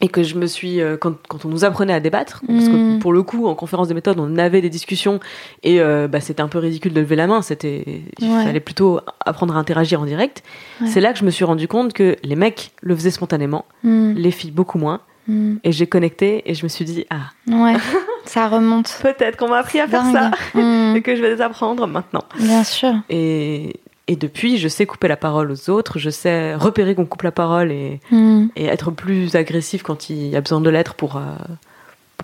[0.01, 2.73] et que je me suis euh, quand, quand on nous apprenait à débattre parce que
[2.93, 2.99] Mhm.
[2.99, 5.19] pour le coup en conférence de méthode on avait des discussions
[5.63, 9.01] et euh, bah, c'était un peu ridicule de lever la main c'était il fallait plutôt
[9.25, 10.43] apprendre à interagir en direct
[10.81, 10.87] Ouais.
[10.87, 14.13] c'est là que je me suis rendu compte que les mecs le faisaient spontanément Hmm.
[14.15, 15.57] les filles beaucoup moins Hmm.
[15.63, 17.75] et j'ai connecté et je me suis dit ah Ouais,
[18.25, 18.97] ça remonte.
[19.01, 20.13] peut-être qu'on m'a appris à faire Dingue.
[20.13, 20.31] ça
[20.95, 22.93] et que je vais les apprendre maintenant Bien sûr.
[23.09, 23.75] et
[24.11, 27.31] et depuis, je sais couper la parole aux autres, je sais repérer qu'on coupe la
[27.31, 28.47] parole et, Hmm.
[28.55, 31.21] et être plus agressif quand il y a besoin de l'être pour, euh,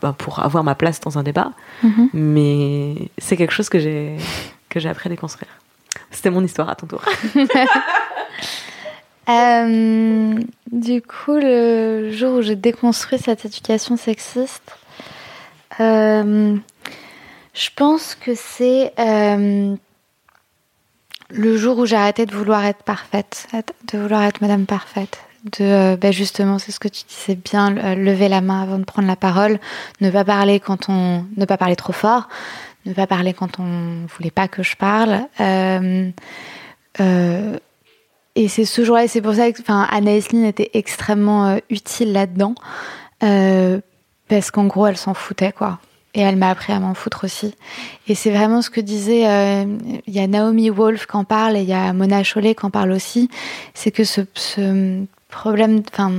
[0.02, 1.52] bah, pour avoir ma place dans un débat.
[1.84, 2.10] Mhm.
[2.14, 4.18] Mais c'est quelque chose que j'ai
[4.70, 5.52] que j'ai appris à déconstruire.
[6.10, 7.04] C'était mon histoire à ton tour.
[9.28, 10.36] Euh,
[10.72, 14.78] du coup, le jour où j'ai déconstruit cette éducation sexiste,
[15.80, 16.56] euh,
[17.56, 18.94] je pense que c'est
[21.38, 23.48] le jour où j'ai arrêté de vouloir être parfaite,
[23.92, 25.20] de vouloir être Madame Parfaite,
[25.58, 29.08] de bah, justement, c'est ce que tu disais bien, lever la main avant de prendre
[29.08, 29.60] la parole,
[30.02, 32.28] ne pas parler quand on, ne pas parler trop fort,
[32.86, 35.22] ne pas parler quand on voulait pas que je parle.
[35.40, 36.10] Euh,
[37.00, 37.58] euh,
[38.36, 42.12] et c'est ce jour-là, c'est pour ça que enfin, Anaïs Lynn était extrêmement euh, utile
[42.12, 42.56] là-dedans,
[43.20, 45.80] parce qu'en gros, elle s'en foutait, quoi.
[46.16, 47.54] Et elle m'a appris à m'en foutre aussi.
[48.08, 49.22] Et c'est vraiment ce que disait,
[50.08, 52.66] il y a Naomi Wolf qui en parle, et il y a Mona Chollet qui
[52.66, 53.30] en parle aussi,
[53.74, 56.12] c'est que ce, ce problème, enfin,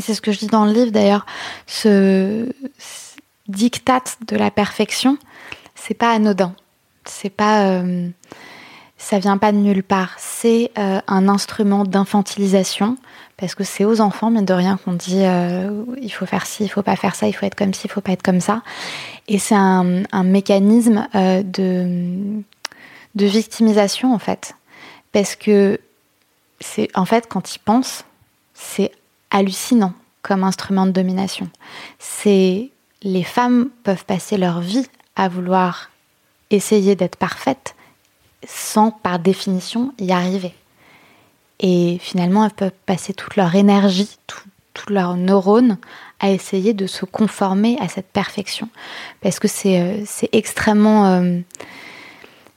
[0.00, 1.26] c'est ce que je dis dans le livre d'ailleurs,
[1.66, 2.48] ce,
[3.48, 5.18] dictat de la perfection,
[5.74, 6.54] c'est pas anodin.
[7.04, 8.08] C'est pas, euh,
[8.96, 10.14] ça vient pas de nulle part.
[10.18, 12.96] C'est euh, un instrument d'infantilisation
[13.36, 16.64] parce que c'est aux enfants, mais de rien, qu'on dit euh, il faut faire ci,
[16.64, 18.40] il faut pas faire ça, il faut être comme ci, il faut pas être comme
[18.40, 18.62] ça.
[19.28, 22.42] Et c'est un, mécanisme de,
[23.14, 24.54] de victimisation en fait,
[25.12, 25.80] parce que
[26.60, 28.04] c'est en fait quand ils pensent,
[28.54, 28.92] c'est
[29.30, 31.48] hallucinant comme instrument de domination.
[31.98, 32.70] C'est
[33.02, 35.90] les femmes peuvent passer leur vie à vouloir
[36.50, 37.74] essayer d'être parfaites
[38.46, 40.54] sans, par définition, y arriver.
[41.60, 45.78] Et finalement, elles peuvent passer toute leur énergie, tous leurs neurones
[46.20, 48.68] à essayer de se conformer à cette perfection.
[49.20, 51.06] Parce que c'est euh, extrêmement...
[51.06, 51.40] Euh,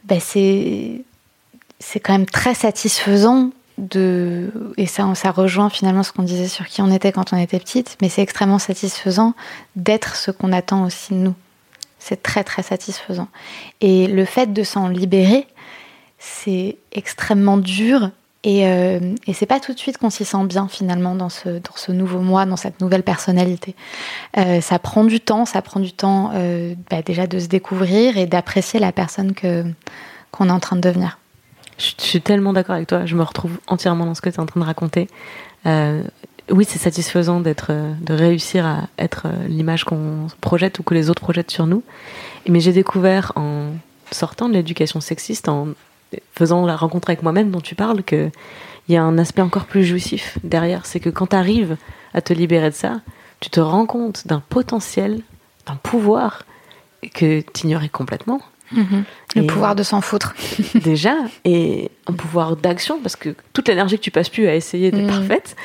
[0.04, 6.48] ben c'est quand même très satisfaisant de et ça ça rejoint finalement ce qu'on disait
[6.48, 9.36] sur qui on était quand on était petite mais c'est extrêmement satisfaisant
[9.76, 11.36] d'être ce qu'on attend aussi de nous
[12.00, 13.28] c'est très très satisfaisant
[13.82, 15.46] et le fait de s'en libérer
[16.18, 18.10] c'est extrêmement dur
[18.44, 21.92] et, euh, et c'est pas tout de suite qu'on s'y sent bien finalement dans ce,
[21.92, 23.76] nouveau moi, dans cette nouvelle personnalité.
[24.38, 28.18] Euh, ça prend du temps, ça prend du temps euh, bah déjà de se découvrir
[28.18, 29.64] et d'apprécier la personne que
[30.32, 31.18] qu'on est en train de devenir.
[31.78, 33.06] Je, suis tellement d'accord avec toi.
[33.06, 35.08] Je me retrouve entièrement dans ce que tu es en train de raconter.
[35.66, 36.04] Euh,
[36.50, 41.22] oui, c'est satisfaisant d'être, de réussir à être l'image qu'on projette ou que les autres
[41.22, 41.84] projettent sur nous.
[42.48, 43.72] Mais j'ai découvert en
[44.12, 45.70] sortant de l'éducation sexiste, en
[46.34, 48.32] faisant la rencontre avec moi-même dont tu parles, qu'il
[48.90, 50.86] y a un aspect encore plus jouissif derrière.
[50.86, 51.78] C'est que quand tu arrives
[52.14, 53.02] à te libérer de ça,
[53.40, 55.22] tu te rends compte d'un potentiel,
[55.66, 56.44] d'un pouvoir
[57.14, 58.42] que tu ignorais complètement.
[58.72, 59.04] Mhm.
[59.36, 60.36] Le pouvoir de s'en foutre.
[60.76, 64.92] déjà, et un pouvoir d'action, parce que toute l'énergie que tu passes plus à essayer
[64.92, 65.28] d'être mhm.
[65.28, 65.56] parfaite,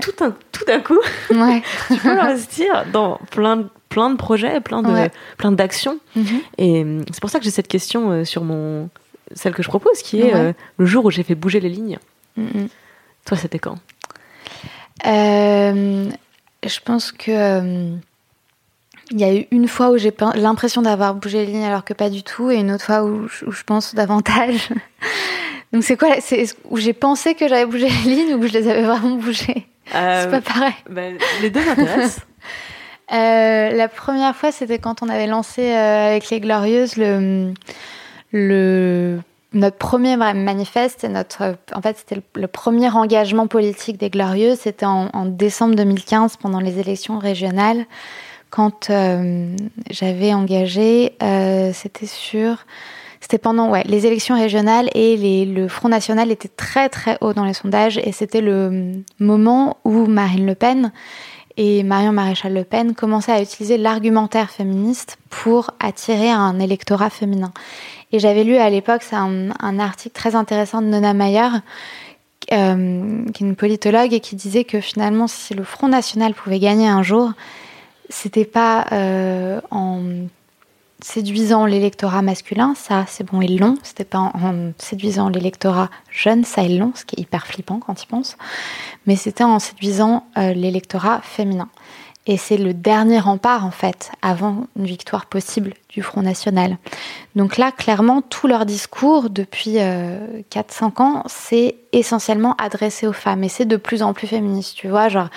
[0.00, 0.98] tout, un, tout d'un coup,
[1.28, 5.98] tu peux l'investir dans plein de, plein de projets, plein de plein d'actions.
[6.16, 6.24] Mhm.
[6.58, 8.88] Et euh, c'est pour ça que j'ai cette question euh, sur mon
[9.34, 11.98] celle que je propose, qui est euh, le jour où j'ai fait bouger les lignes.
[13.24, 13.76] Toi, c'était quand?
[15.04, 17.98] Je pense que
[19.10, 21.92] il y a eu une fois où j'ai l'impression d'avoir bougé les lignes alors que
[21.92, 24.68] pas du tout, et une autre fois où, je pense davantage.
[25.72, 28.52] Donc c'est quoi C'est où j'ai pensé que j'avais bougé les lignes ou où je
[28.52, 29.66] les avais vraiment bougées?
[29.94, 30.74] Euh, C'est pas pareil.
[30.88, 32.20] Ben, les deux m'intéressent.
[33.12, 37.52] euh, la première fois, c'était quand on avait lancé euh, avec les Glorieuses le,
[38.32, 39.20] le
[39.52, 44.60] notre premier manifeste, en fait, c'était le, premier engagement politique des Glorieuses.
[44.60, 47.84] C'était en, décembre 2015 pendant les élections régionales
[48.50, 49.54] quand euh,
[49.90, 52.66] j'avais engagé, euh, c'était sur,
[53.20, 57.54] c'était pendant les élections régionales et le Front National était très très haut dans les
[57.54, 60.90] sondages et c'était le moment où Marine Le Pen
[61.56, 67.52] et Marion Maréchal Le Pen commençaient à utiliser l'argumentaire féministe pour attirer un électorat féminin.
[68.12, 71.48] Et j'avais lu à l'époque un, article très intéressant de Nona Mayer,
[72.52, 76.58] euh, qui est une politologue, et qui disait que finalement, si le Front National pouvait
[76.58, 77.32] gagner un jour,
[78.08, 80.02] c'était pas euh, en
[81.02, 83.78] séduisant l'électorat masculin, ça c'est bon, ils l'ont.
[83.82, 88.02] C'était pas en, séduisant l'électorat jeune, ça ils l'ont, ce qui est hyper flippant quand
[88.02, 88.36] ils pensent.
[89.06, 91.68] Mais c'était en séduisant euh, l'électorat féminin.
[92.26, 96.76] Et c'est le dernier rempart, en fait, avant une victoire possible du Front National.
[97.34, 103.42] Donc là, clairement, tout leur discours, depuis 4-5 euh, ans, c'est essentiellement adressé aux femmes.
[103.42, 105.08] Et c'est de plus en plus féministe, tu vois.
[105.08, 105.28] Genre,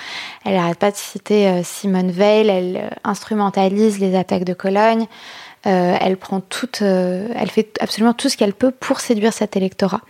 [0.43, 5.07] elle n'arrête pas de citer euh, Simone Veil, elle euh, instrumentalise les attaques de Cologne.
[5.63, 10.01] elle prend toute, elle fait absolument tout ce qu'elle peut pour séduire cet électorat.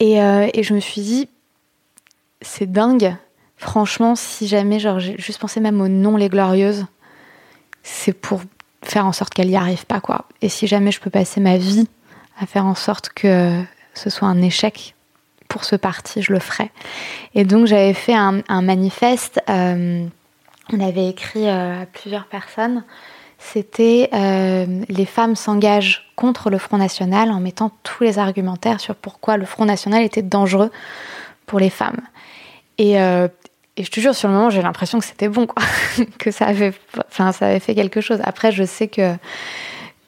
[0.00, 1.28] Et je me suis dit,
[2.42, 3.16] c'est dingue
[3.56, 6.86] Franchement, si jamais, genre, j'ai juste pensé même au nom Les Glorieuses,
[7.82, 8.42] c'est pour
[8.82, 10.26] faire en sorte qu'elle n'y arrive pas, quoi.
[10.42, 11.88] Et si jamais je peux passer ma vie
[12.40, 13.62] à faire en sorte que
[13.94, 14.94] ce soit un échec
[15.48, 16.70] pour ce parti, je le ferai.
[17.34, 19.40] Et donc, j'avais fait un, manifeste.
[19.48, 20.06] Euh,
[20.72, 22.84] on avait écrit euh, à plusieurs personnes.
[23.38, 28.94] C'était euh, les femmes s'engagent contre le Front National en mettant tous les argumentaires sur
[28.94, 30.70] pourquoi le Front National était dangereux
[31.44, 32.00] pour les femmes.
[32.78, 32.96] Et,
[33.76, 35.46] et je te jure, sur le moment, j'ai l'impression que c'était bon,
[36.18, 36.72] que ça avait,
[37.08, 38.20] enfin, ça avait fait quelque chose.
[38.24, 39.14] Après, je sais que,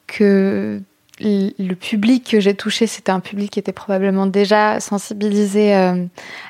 [0.07, 0.81] que
[1.21, 6.05] le public que j'ai touché, c'était un public qui était probablement déjà sensibilisé euh,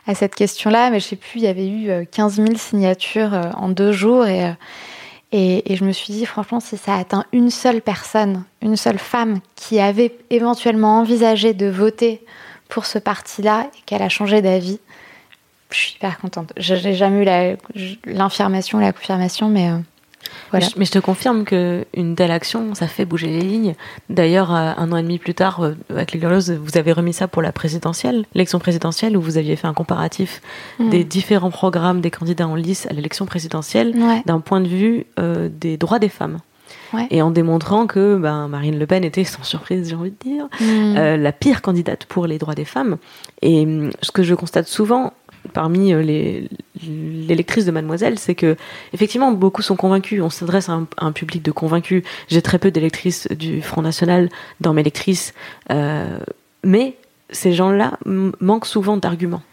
[0.07, 3.33] à cette question-là, mais je sais plus, il y avait eu 15 euh, 000 signatures
[3.33, 4.25] euh, en deux jours.
[4.27, 4.53] Et,
[5.31, 8.99] et, et, je me suis dit, franchement, si ça atteint une seule personne, une seule
[8.99, 12.23] femme qui avait éventuellement envisagé de voter
[12.69, 14.79] pour ce parti-là et qu'elle a changé d'avis,
[15.69, 16.53] je suis hyper contente.
[16.57, 19.71] Je n'ai jamais eu l'information, la, la, confirmation, mais
[20.51, 20.67] voilà.
[20.77, 23.75] Mais, je, te confirme qu'une telle action, ça fait bouger les lignes.
[24.09, 27.13] D'ailleurs, euh, un an et demi plus tard, euh, avec les Glorieuses, vous avez remis
[27.13, 30.41] ça pour la présidentielle, l'élection présidentielle, où vous aviez fait un comparatif
[30.79, 30.89] mm.
[30.89, 33.95] des différents programmes des candidats en lice à l'élection présidentielle
[34.25, 36.39] d'un point de vue euh, des droits des femmes.
[36.93, 37.07] Ouais.
[37.11, 40.45] Et en démontrant que ben, Marine Le Pen était, sans surprise, j'ai envie de dire,
[40.59, 40.97] mm.
[40.97, 42.97] euh, la pire candidate pour les droits des femmes.
[43.41, 43.67] Et
[44.01, 45.13] ce que je constate souvent,
[45.53, 46.49] parmi euh, les,
[46.87, 48.55] les lectrices de Mademoiselle, c'est que
[48.93, 50.21] effectivement beaucoup sont convaincus.
[50.21, 52.03] On s'adresse à, un public de convaincus.
[52.27, 54.29] J'ai très peu d'électrices du Front National
[54.61, 55.33] dans mes lectrices,
[55.71, 56.19] euh,
[56.63, 56.95] mais
[57.29, 59.43] ces gens-là manquent souvent d'arguments.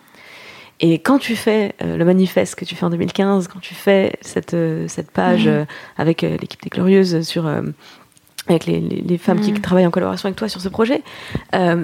[0.80, 4.12] Et quand tu fais euh, le manifeste que tu fais en 2015, quand tu fais
[4.20, 5.66] cette, euh, cette page mmh.
[5.97, 7.51] avec l'équipe des Glorieuses sur
[8.49, 9.61] avec les, les, femmes qui mmh.
[9.61, 11.03] travaillent en collaboration avec toi sur ce projet,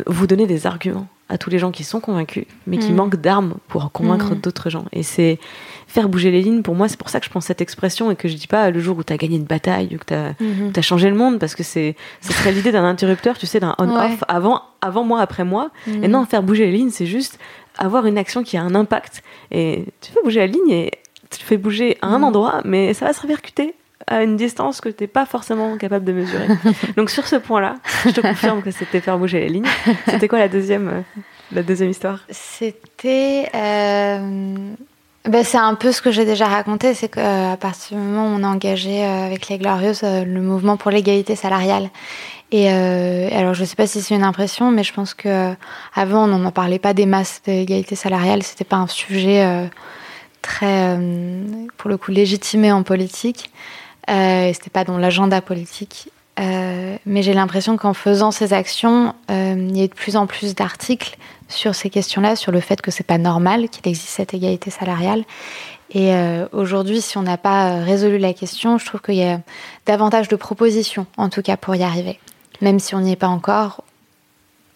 [0.06, 2.96] vous donnez des arguments à tous les gens qui sont convaincus, mais qui mm.
[2.96, 4.40] manquent d'armes pour convaincre mm.
[4.40, 4.84] d'autres gens.
[4.92, 5.38] Et c'est
[5.86, 8.16] faire bouger les lignes, pour moi, c'est pour ça que je prends cette expression et
[8.16, 10.14] que je dis pas le jour où tu as gagné une bataille ou que tu
[10.14, 10.82] as, mm-hmm.
[10.82, 14.22] changé le monde, parce que c'est, ce serait l'idée d'un interrupteur, tu sais, d'un on-off,
[14.28, 15.70] avant, avant moi, après moi.
[15.86, 17.38] Et non, faire bouger les lignes, c'est juste
[17.78, 19.22] avoir une action qui a un impact.
[19.50, 20.90] Et tu fais bouger la ligne et
[21.30, 22.24] tu fais bouger à un mm.
[22.24, 23.74] endroit, mais ça va se répercuter
[24.12, 26.48] à une distance que tu n'es pas forcément capable de mesurer.
[26.96, 29.66] Donc sur ce point-là, je te confirme que c'était faire bouger les lignes.
[30.06, 31.00] C'était quoi la deuxième, euh,
[31.52, 32.20] la deuxième histoire?
[32.30, 33.48] C'était...
[33.54, 34.74] Euh...
[35.24, 38.40] Ben, c'est un peu ce que j'ai déjà raconté, c'est qu'à partir du moment où
[38.40, 41.90] on a engagé euh, avec les Glorieuses euh, le mouvement pour l'égalité salariale.
[42.54, 45.54] Et alors, je ne sais pas si c'est une impression, mais je pense que
[45.94, 48.42] avant, on n'en parlait pas des masses d'égalité salariale.
[48.42, 49.70] C'était pas un sujet
[50.42, 50.98] très,
[51.78, 53.50] pour le coup, légitimé en politique.
[54.10, 56.10] Euh, C'était pas dans l'agenda politique.
[56.40, 60.26] Euh, mais j'ai l'impression qu'en faisant ces actions, euh, il y a de plus en
[60.26, 61.16] plus d'articles
[61.48, 65.24] sur ces questions-là, sur le fait que c'est pas normal qu'il existe cette égalité salariale.
[65.90, 69.40] Et euh, aujourd'hui, si on n'a pas résolu la question, je trouve qu'il y a
[69.84, 72.18] davantage de propositions, en tout cas pour y arriver.
[72.62, 73.84] Même si on n'y est pas encore,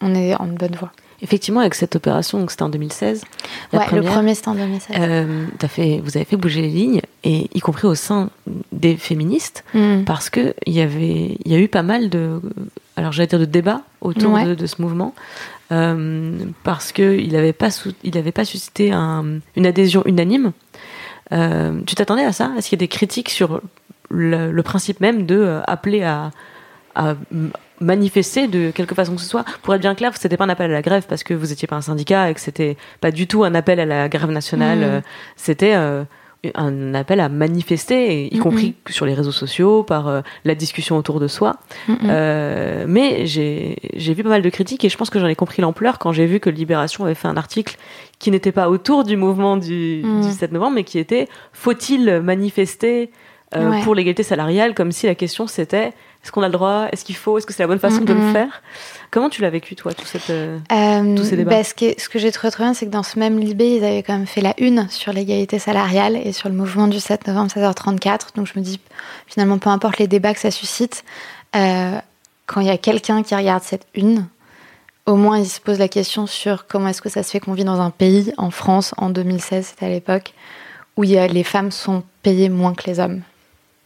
[0.03, 0.93] on est en bonne voie.
[1.23, 3.25] Effectivement, avec cette opération, donc c'était en 2016.
[3.73, 4.97] Ouais, le premier c'était en 2016.
[4.99, 8.31] Euh, as fait, vous avez fait bouger les lignes, et y compris au sein
[8.73, 10.05] des féministes, mm.
[10.05, 12.41] parce que il y avait, il y a eu pas mal de,
[12.97, 15.15] alors j'allais dire de débats autour de, de, ce mouvement,
[15.73, 16.33] euh,
[16.65, 17.69] parce que il n'avait pas,
[18.05, 20.53] il avait pas suscité un, une adhésion unanime.
[21.33, 22.53] Euh, tu t'attendais à ça?
[22.57, 23.61] Est-ce qu'il y a des critiques sur
[24.11, 26.31] le, le principe même de euh, appeler à,
[26.95, 27.15] à
[27.81, 29.45] manifester de quelque façon que ce soit.
[29.63, 31.69] Pour être bien clair, c'était pas un appel à la grève parce que vous étiez
[31.69, 34.79] pas un syndicat et que c'était pas du tout un appel à la grève nationale.
[34.79, 34.83] Mmh.
[34.83, 35.01] Euh,
[35.37, 36.05] c'était euh,
[36.55, 40.97] un appel à manifester, y mmh, compris sur les réseaux sociaux, par euh, la discussion
[40.97, 41.57] autour de soi.
[41.89, 45.99] mais j'ai vu pas mal de critiques et je pense que j'en ai compris l'ampleur
[45.99, 47.77] quand j'ai vu que Libération avait fait un article
[48.19, 53.11] qui n'était pas autour du mouvement du, du 7 novembre, mais qui était faut-il manifester
[53.85, 55.93] pour l'égalité salariale, comme si la question c'était
[56.27, 56.89] est-ce qu'on a le droit?
[56.91, 57.39] Est-ce qu'il faut?
[57.39, 58.61] Est-ce que c'est la bonne façon de le faire?
[59.13, 60.59] Comment tu l'as vécu, toi, tout cette, euh,
[61.15, 61.53] tous ces débats?
[61.53, 63.77] bah, Ce que, ce que j'ai trouvé très bien, c'est que dans ce même Libé,
[63.77, 66.99] ils avaient quand même fait la une sur l'égalité salariale et sur le mouvement du
[66.99, 68.35] 7 novembre 16h34.
[68.35, 68.81] Donc je me dis,
[69.29, 71.05] finalement, peu importe les débats que ça suscite,
[71.55, 71.97] euh,
[72.47, 74.27] quand il y a quelqu'un qui regarde cette une,
[75.07, 77.53] au moins il se pose la question sur comment est-ce que ça se fait qu'on
[77.53, 80.35] vit dans un pays, en France, en 2016, c'était à l'époque,
[80.97, 83.23] où il y a, les femmes sont payées moins que les hommes.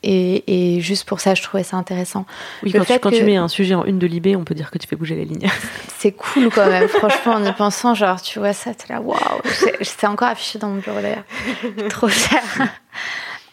[0.03, 2.25] Et, et, juste pour ça, je trouvais ça intéressant.
[2.63, 4.71] Oui, quand, tu, quand tu, mets un sujet en une de Libé, on peut dire
[4.71, 5.49] que tu fais bouger les lignes.
[5.99, 9.19] C'est cool quand même, franchement, en y pensant, genre, tu vois ça, t'es là, waouh.
[9.83, 11.25] C'était encore affiché dans mon bureau d'ailleurs.
[11.91, 12.43] Trop cher.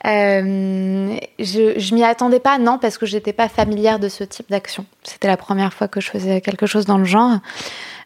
[0.05, 4.49] Euh, je, je m'y attendais pas, non, parce que j'étais pas familière de ce type
[4.49, 4.85] d'action.
[5.03, 7.39] C'était la première fois que je faisais quelque chose dans le genre.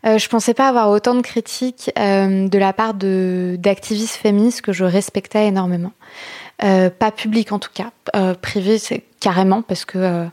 [0.05, 4.73] Euh, je pensais pas avoir autant de critiques euh, de la part d'activistes féministes que
[4.73, 5.91] je respectais énormément.
[6.63, 10.25] Euh, pas public en tout cas, euh, privé c'est carrément parce que euh,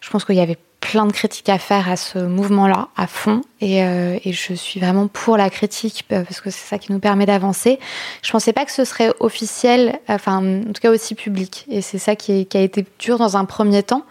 [0.00, 3.42] je pense qu'il y avait plein de critiques à faire à ce mouvement-là à fond
[3.60, 7.26] et, et, je suis vraiment pour la critique parce que c'est ça qui nous permet
[7.26, 7.80] d'avancer.
[8.22, 11.98] Je pensais pas que ce serait officiel, enfin en tout cas aussi public et c'est
[11.98, 14.04] ça qui, a été dur dans un premier temps,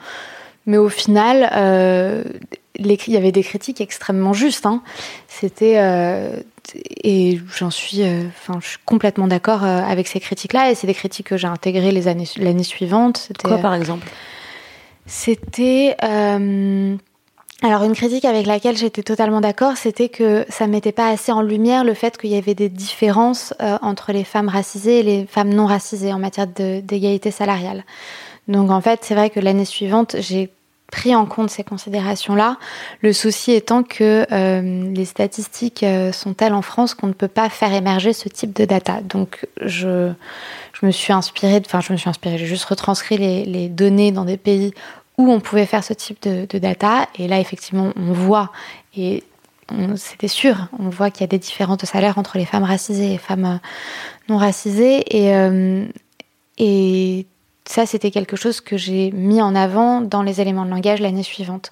[0.65, 1.49] mais au final
[2.78, 4.65] il y avait des critiques extrêmement justes.
[4.65, 4.82] Hein.
[5.30, 5.78] C'était
[7.03, 10.72] et j'en suis, enfin, je suis complètement d'accord avec ces critiques-là.
[10.72, 13.32] Et c'est des critiques que j'ai intégrées les années l'année suivante.
[13.43, 14.07] Quoi, par exemple?
[15.05, 15.95] C'était
[17.61, 21.41] alors une critique avec laquelle j'étais totalement d'accord, c'était que ça mettait pas assez en
[21.41, 25.53] lumière le fait qu'il y avait des différences entre les femmes racisées et les femmes
[25.53, 27.86] non racisées en matière d'égalité salariale.
[28.47, 30.49] Donc en fait, c'est vrai que l'année suivante, j'ai
[30.92, 32.58] pris en compte ces considérations-là.
[33.02, 37.28] Le souci étant que euh, les statistiques euh, sont telles en France qu'on ne peut
[37.28, 39.02] pas faire émerger ce type de data.
[39.02, 40.12] Donc je,
[40.74, 44.26] je me suis inspirée, enfin je me suis inspirée, j'ai juste retranscrit les, données dans
[44.26, 44.74] des pays
[45.18, 47.08] où on pouvait faire ce type de, data.
[47.18, 48.52] Et là, effectivement, on voit,
[48.96, 49.24] et
[49.96, 53.06] c'était sûr, on voit qu'il y a des différences de salaire entre les femmes racisées
[53.06, 53.58] et les femmes euh,
[54.30, 55.04] non racisées.
[55.10, 55.34] Et,
[56.58, 57.26] et
[57.68, 61.24] ça, c'était quelque chose que j'ai mis en avant dans les éléments de langage l'année
[61.24, 61.72] suivante.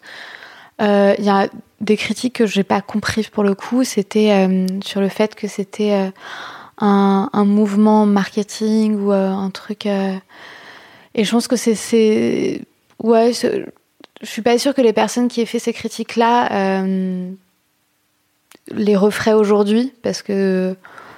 [0.82, 1.48] Euh, il y a
[1.82, 3.84] des critiques que j'ai pas compris pour le coup.
[3.84, 6.10] C'était euh, sur le fait que c'était euh,
[6.80, 9.86] un, un, mouvement marketing ou un truc.
[9.86, 12.62] et je pense que c'est,
[13.00, 13.66] ouais, je
[14.24, 16.84] suis pas sûre que les personnes qui aient fait ces critiques-là
[18.72, 20.76] les referaient aujourd'hui parce que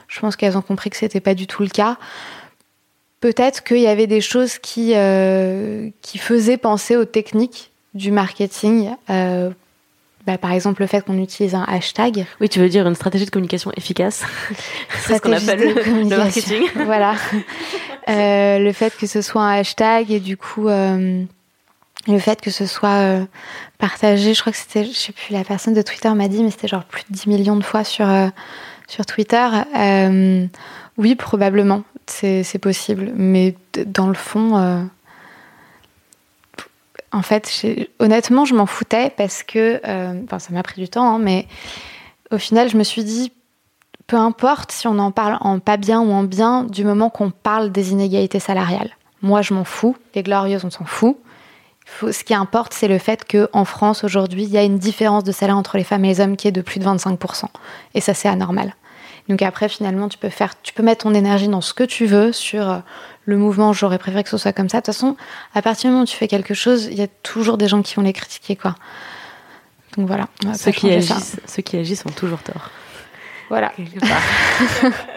[0.08, 1.98] je pense qu'elles ont compris que c'était pas du tout le cas
[3.26, 8.92] peut-être qu'il y avait des choses qui, euh, qui faisaient penser aux techniques du marketing.
[9.10, 9.50] Euh,
[10.28, 12.28] bah, par exemple, le fait qu'on utilise un hashtag.
[12.40, 14.24] Oui, tu veux dire une stratégie de communication efficace.
[15.08, 16.68] C'est ce qu'on appelle le, marketing.
[16.86, 17.16] voilà.
[18.08, 21.26] Euh, le fait que ce soit un hashtag et du coup, le
[22.20, 23.26] fait que ce soit
[23.80, 26.52] partagé, je crois que c'était, je sais plus, la personne de Twitter m'a dit, mais
[26.52, 28.06] c'était genre plus de 10 millions de fois sur,
[28.88, 29.48] sur Twitter.
[31.00, 33.12] oui, probablement c'est possible.
[33.16, 34.82] Mais dans le fond, euh,
[37.12, 37.66] en fait,
[38.00, 41.48] honnêtement, je m'en foutais parce que, euh, enfin, ça m'a pris du temps, hein, mais
[42.32, 43.32] au final, je me suis dit,
[44.08, 47.32] peu importe si on en parle en pas bien ou en bien, du moment qu'on
[47.32, 48.92] parle des inégalités salariales.
[49.22, 49.96] Moi, je m'en fous.
[50.14, 51.18] Les glorieuses, on s'en fout.
[52.02, 55.32] ce qui importe, c'est le fait qu'en France, aujourd'hui, il y a une différence de
[55.32, 57.46] salaire entre les femmes et les hommes qui est de plus de 25%.
[57.94, 58.76] Et ça, c'est anormal.
[59.28, 62.06] Donc après, finalement, tu peux faire, tu peux mettre ton énergie dans ce que tu
[62.06, 62.78] veux sur euh,
[63.26, 63.74] le mouvement.
[63.74, 64.78] J'aurais préféré que ce soit comme ça.
[64.78, 65.18] De toute façon,
[65.54, 67.82] à partir du moment où tu fais quelque chose, il y a toujours des gens
[67.82, 68.76] qui vont les critiquer, quoi.
[69.98, 70.28] Donc voilà.
[70.56, 72.70] Ceux qui agissent, ceux qui agissent ont toujours tort.
[73.50, 73.72] Voilà.
[73.80, 74.90] Euh,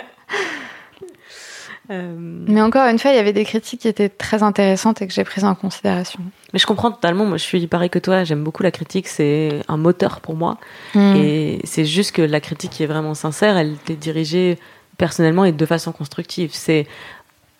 [1.88, 5.12] Mais encore une fois, il y avait des critiques qui étaient très intéressantes et que
[5.12, 6.20] j'ai prises en considération.
[6.52, 7.24] Mais je comprends totalement.
[7.24, 8.24] Moi, je suis pareil que toi.
[8.24, 9.08] J'aime beaucoup la critique.
[9.08, 10.58] C'est un moteur pour moi.
[10.94, 11.16] Mm.
[11.16, 14.58] Et c'est juste que la critique qui est vraiment sincère, elle est dirigée
[14.98, 16.50] personnellement et de façon constructive.
[16.52, 16.86] C'est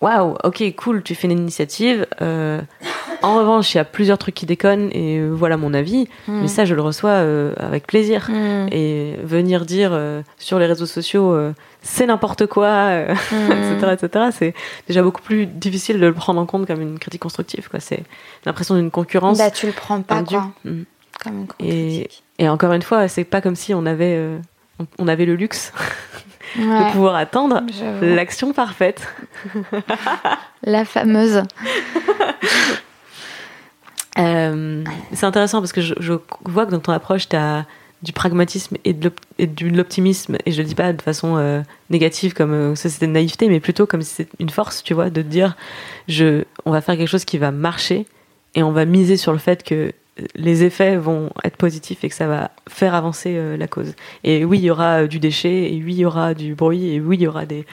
[0.00, 2.06] waouh, ok, cool, tu fais une initiative.
[2.20, 2.60] Euh,
[3.22, 6.08] en revanche, il y a plusieurs trucs qui déconnent et euh, voilà mon avis.
[6.26, 6.42] Mm.
[6.42, 8.28] Mais ça, je le reçois euh, avec plaisir.
[8.30, 8.68] Mm.
[8.70, 11.36] Et venir dire euh, sur les réseaux sociaux
[11.82, 14.54] c'est n'importe quoi, etc., etc., c'est
[14.86, 17.68] déjà beaucoup plus difficile de le prendre en compte comme une critique constructive.
[17.68, 17.80] Quoi.
[17.80, 18.02] C'est
[18.44, 19.38] l'impression d'une concurrence.
[19.38, 20.50] Bah, tu le prends pas, quoi.
[20.64, 20.82] Mm.
[21.22, 22.08] Comme une et,
[22.38, 24.38] et, encore une fois, c'est pas comme si on avait,
[24.98, 25.72] on avait le luxe
[26.56, 27.62] de pouvoir attendre
[28.00, 29.06] l'action parfaite.
[30.62, 31.42] La fameuse.
[34.18, 36.14] euh, c'est intéressant parce que je, je,
[36.44, 37.66] vois que dans ton approche, tu as
[38.02, 42.52] du pragmatisme et de l'optimisme, et je le dis pas de façon euh, négative comme
[42.52, 45.22] euh, ça c'était de naïveté, mais plutôt comme si c'était une force, tu vois, de
[45.22, 45.56] dire
[46.06, 48.06] je, on va faire quelque chose qui va marcher
[48.54, 49.92] et on va miser sur le fait que
[50.34, 53.94] les effets vont être positifs et que ça va faire avancer euh, la cause.
[54.24, 56.94] Et oui, il y aura euh, du déchet, et oui, il y aura du bruit,
[56.94, 57.64] et oui, il y aura des,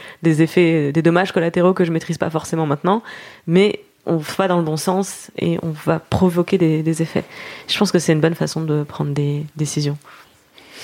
[0.41, 3.03] effets, des dommages collatéraux que je maîtrise pas forcément maintenant,
[3.47, 7.23] mais on va dans le bon sens et on va provoquer des effets.
[7.67, 9.97] Je pense que c'est une bonne façon de prendre des décisions.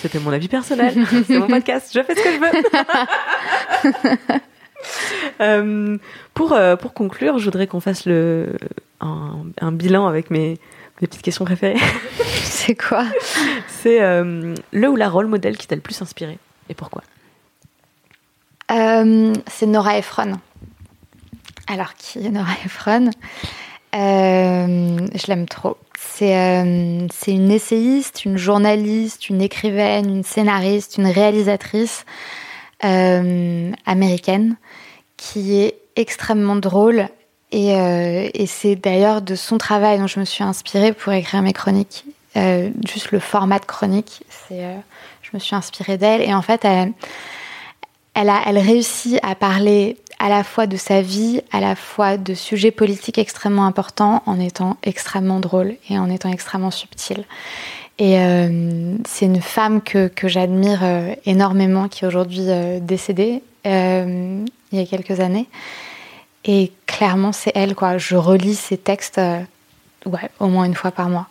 [0.01, 0.95] C'était mon avis personnel,
[1.27, 2.39] c'est mon podcast, je fais ce que je
[4.29, 4.39] veux.
[5.41, 5.97] euh,
[6.33, 8.57] pour, euh, pour conclure, je voudrais qu'on fasse le,
[8.99, 10.57] un, un bilan avec mes,
[11.01, 11.79] les petites questions préférées.
[12.43, 13.05] C'est quoi?
[13.67, 16.39] C'est euh, le ou la rôle modèle qui t'a le plus inspiré
[16.69, 17.03] et pourquoi?
[18.71, 20.39] Euh, C'est Nora Ephron.
[21.67, 23.11] Alors, qui est Nora Ephron?
[23.95, 25.77] Euh, Je l'aime trop.
[26.01, 32.05] C'est euh, une essayiste, une journaliste, une écrivaine, une scénariste, une réalisatrice
[32.83, 34.55] euh, américaine
[35.17, 37.07] qui est extrêmement drôle
[37.51, 41.41] et, euh, et c'est d'ailleurs de son travail dont je me suis inspirée pour écrire
[41.41, 42.05] mes chroniques.
[42.35, 46.21] Juste le format de chronique, je me suis inspirée d'elle.
[46.21, 46.93] Et en fait, elle,
[48.13, 52.69] elle réussit à parler à la fois de sa vie, à la fois de sujets
[52.69, 57.23] politiques extrêmement importants, en étant extrêmement drôle et en étant extrêmement subtile.
[57.97, 63.41] Et euh, c'est une femme que, que j'admire euh, énormément, qui est aujourd'hui euh, décédée
[63.65, 65.47] euh, il y a quelques années.
[66.45, 67.97] Et clairement, c'est elle, quoi.
[67.97, 69.41] Je relis ses textes euh,
[70.05, 71.27] ouais, au moins une fois par mois.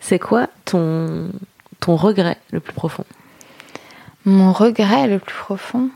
[0.00, 1.30] C'est quoi ton,
[1.80, 3.04] ton regret le plus profond?
[4.26, 5.88] Mon regret le plus profond,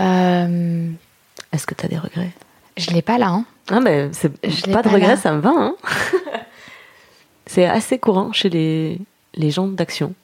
[0.00, 0.90] euh,
[1.52, 2.30] Est-ce que tu as des regrets?
[2.76, 3.28] Je l'ai pas là.
[3.28, 3.44] Hein.
[3.70, 5.16] Ah ben, c'est Je l'ai pas de pas regrets, là.
[5.16, 5.50] ça me va.
[5.54, 5.74] Hein
[7.46, 8.98] c'est assez courant chez les,
[9.34, 10.14] les gens d'action.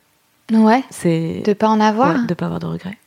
[0.52, 2.16] Ouais, C'est de pas en avoir.
[2.16, 2.98] ouais, de pas avoir de regrets.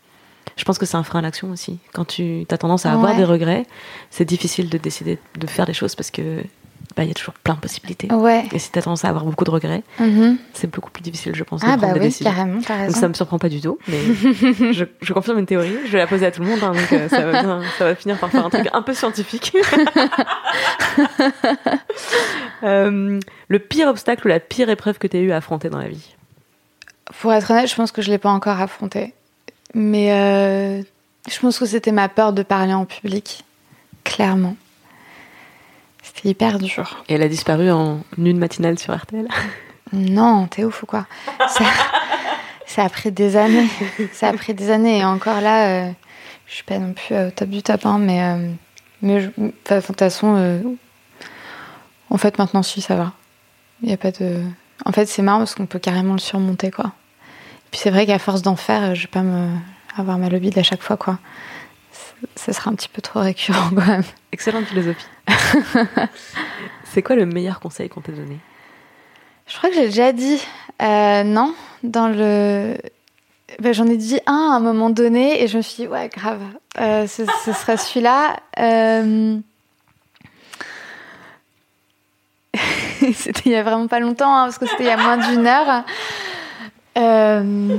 [0.55, 1.79] Je pense que c'est un frein à l'action aussi.
[1.93, 3.17] Quand tu as tendance à avoir Ouais.
[3.17, 3.65] des regrets,
[4.11, 6.43] c'est difficile de décider de faire des choses parce que
[6.95, 8.11] bah, il y a toujours plein de possibilités.
[8.13, 8.45] Ouais.
[8.53, 10.37] Et si tu as tendance à avoir beaucoup de regrets, Mhm.
[10.53, 12.31] c'est beaucoup plus difficile, je pense, de Ah prendre bah des oui, décisions.
[12.31, 13.97] carrément, t'as Donc ça me surprend pas du tout, mais
[14.73, 15.75] je, je confirme une théorie.
[15.85, 17.85] Je vais la poser à tout le monde, hein, donc euh, ça, va bien- ça
[17.85, 19.55] va finir par faire un truc un peu scientifique.
[22.63, 23.19] Euh,
[23.49, 25.89] le pire obstacle ou la pire épreuve que tu as eu à affronter dans la
[25.89, 26.15] vie?
[27.19, 29.13] Pour être honnête, je pense que je l'ai pas encore affronté.
[29.73, 30.81] Mais euh,
[31.29, 33.43] je pense que c'était ma peur de parler en public.
[34.05, 34.55] Clairement.
[36.13, 37.03] C'était hyper dur.
[37.09, 39.27] Et elle a disparu en une matinale sur RTL.
[39.91, 41.05] Non, t'es ouf ou quoi?
[41.49, 41.65] Ça,
[42.65, 43.67] ça a pris des années.
[44.11, 44.99] Ça a pris des années.
[44.99, 45.91] Et encore là, euh,
[46.47, 47.85] je suis pas non plus euh, au top du top.
[47.85, 48.49] hein, mais euh,
[49.01, 50.61] mais je- de toute façon, euh,
[52.09, 53.11] en fait, maintenant, si, ça va.
[53.81, 54.41] Il y a pas de.
[54.85, 56.91] En fait, c'est marrant parce qu'on peut carrément le surmonter, quoi.
[57.71, 59.49] Puis c'est vrai qu'à force d'en faire, je vais pas me
[59.97, 61.17] avoir ma lobby à chaque fois, quoi.
[62.35, 64.03] Ça sera un petit peu trop récurrent, quand même.
[64.31, 65.05] Excellente philosophie.
[66.83, 68.37] c'est quoi le meilleur conseil qu'on t'ait donné?
[69.47, 70.41] Je crois que j'ai déjà dit.
[70.81, 71.53] Euh, non,
[71.83, 72.77] dans le.
[73.59, 76.09] Ben, J'en ai dit un à un moment donné et je me suis dit, ouais,
[76.09, 76.41] grave,
[76.79, 78.37] euh, ce, ce serait celui-là.
[78.59, 79.37] Euh,
[83.13, 85.17] c'était il y a vraiment pas longtemps, hein, parce que c'était il y a moins
[85.17, 85.83] d'une heure.
[86.97, 87.77] Euh,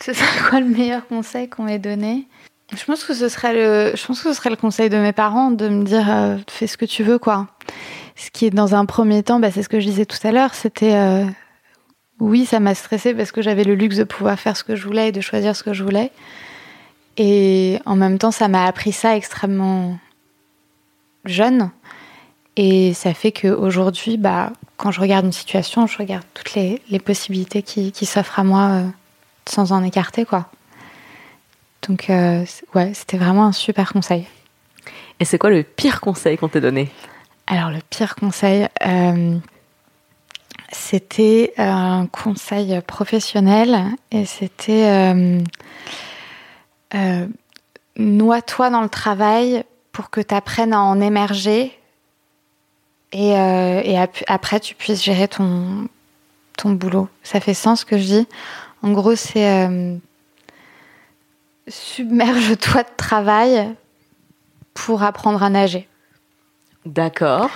[0.00, 2.26] Ce serait quoi le meilleur conseil qu'on m'ait donné?
[2.74, 6.66] Je pense que ce serait le, conseil de mes parents de me dire, euh, fais
[6.66, 7.46] ce que tu veux, quoi.
[8.16, 10.32] Ce qui est dans un premier temps, bah, c'est ce que je disais tout à
[10.32, 11.24] l'heure, c'était euh,
[12.20, 14.86] oui, ça m'a stressé parce que j'avais le luxe de pouvoir faire ce que je
[14.86, 16.10] voulais et de choisir ce que je voulais.
[17.18, 19.98] Et en même temps, ça m'a appris ça extrêmement
[21.24, 21.70] jeune.
[22.56, 27.62] Et ça fait qu'aujourd'hui, bah, quand je regarde une situation, je regarde toutes les, possibilités
[27.62, 28.86] qui, qui s'offrent à moi euh,
[29.46, 30.48] sans en écarter, quoi.
[31.88, 34.26] Donc, euh, ouais, c'était vraiment un super conseil.
[35.20, 36.90] Et c'est quoi le pire conseil qu'on t'ait donné?
[37.46, 39.36] Alors, le pire conseil, euh,
[40.70, 43.78] c'était un conseil professionnel
[44.10, 45.40] et c'était euh,
[46.94, 47.26] euh,
[47.96, 51.78] noie-toi dans le travail pour que tu apprennes à en émerger
[53.12, 55.88] et, euh, et ap- après tu puisses gérer ton,
[56.56, 57.08] ton boulot.
[57.22, 58.28] Ça fait sens ce que je dis?
[58.82, 59.96] En gros, c'est euh,
[61.68, 63.74] submerge-toi de travail
[64.74, 65.88] pour apprendre à nager.
[66.86, 67.50] D'accord.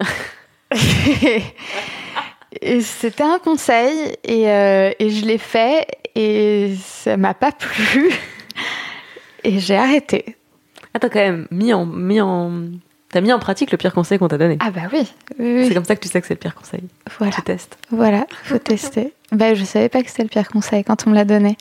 [2.62, 8.10] et c'était un conseil et, euh, et je l'ai fait et ça m'a pas plu
[9.44, 10.36] et j'ai arrêté.
[10.94, 12.64] Ah, t'as quand même mis en, mis en,
[13.10, 14.56] t'as mis en pratique le pire conseil qu'on t'a donné.
[14.60, 15.06] Ah bah oui,
[15.38, 15.66] oui, oui.
[15.68, 16.80] C'est comme ça que tu sais que c'est le pire conseil.
[17.18, 17.78] voilà, Tu testes.
[17.90, 19.12] voilà, faut tester.
[19.32, 21.56] Bah je savais pas que c'était le pire conseil quand on me l'a donné.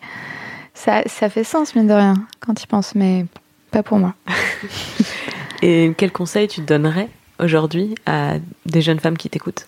[0.74, 3.26] Ça, ça fait sens mine de rien quand tu penses, mais
[3.72, 4.14] pas pour moi.
[5.62, 7.10] Et quel conseil tu donnerais
[7.40, 9.68] aujourd'hui à des jeunes femmes qui t'écoutent?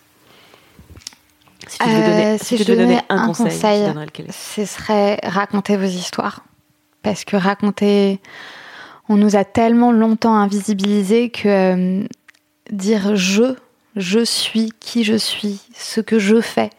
[1.66, 3.92] Si tu devais Euh, donner, si si tu je devais donner donnais un, un conseil,
[4.12, 6.44] tu ce serait raconter vos histoires.
[7.02, 8.20] Parce que raconter,
[9.08, 12.06] on nous a tellement longtemps invisibilisés que euh,
[12.70, 13.54] dire je,
[13.96, 16.70] je suis qui je suis, ce que je fais,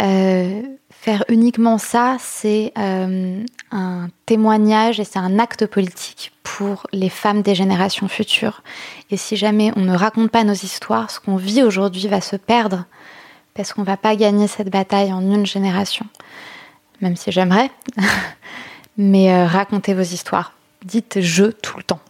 [0.00, 7.08] euh, faire uniquement ça, c'est euh, un témoignage et c'est un acte politique pour les
[7.08, 8.62] femmes des générations futures.
[9.10, 12.36] Et si jamais on ne raconte pas nos histoires, ce qu'on vit aujourd'hui va se
[12.36, 12.84] perdre
[13.54, 16.06] parce qu'on va pas gagner cette bataille en une génération.
[17.00, 17.70] Même si j'aimerais.
[18.96, 20.52] Mais euh, racontez vos histoires.
[20.84, 22.00] Dites je tout le temps.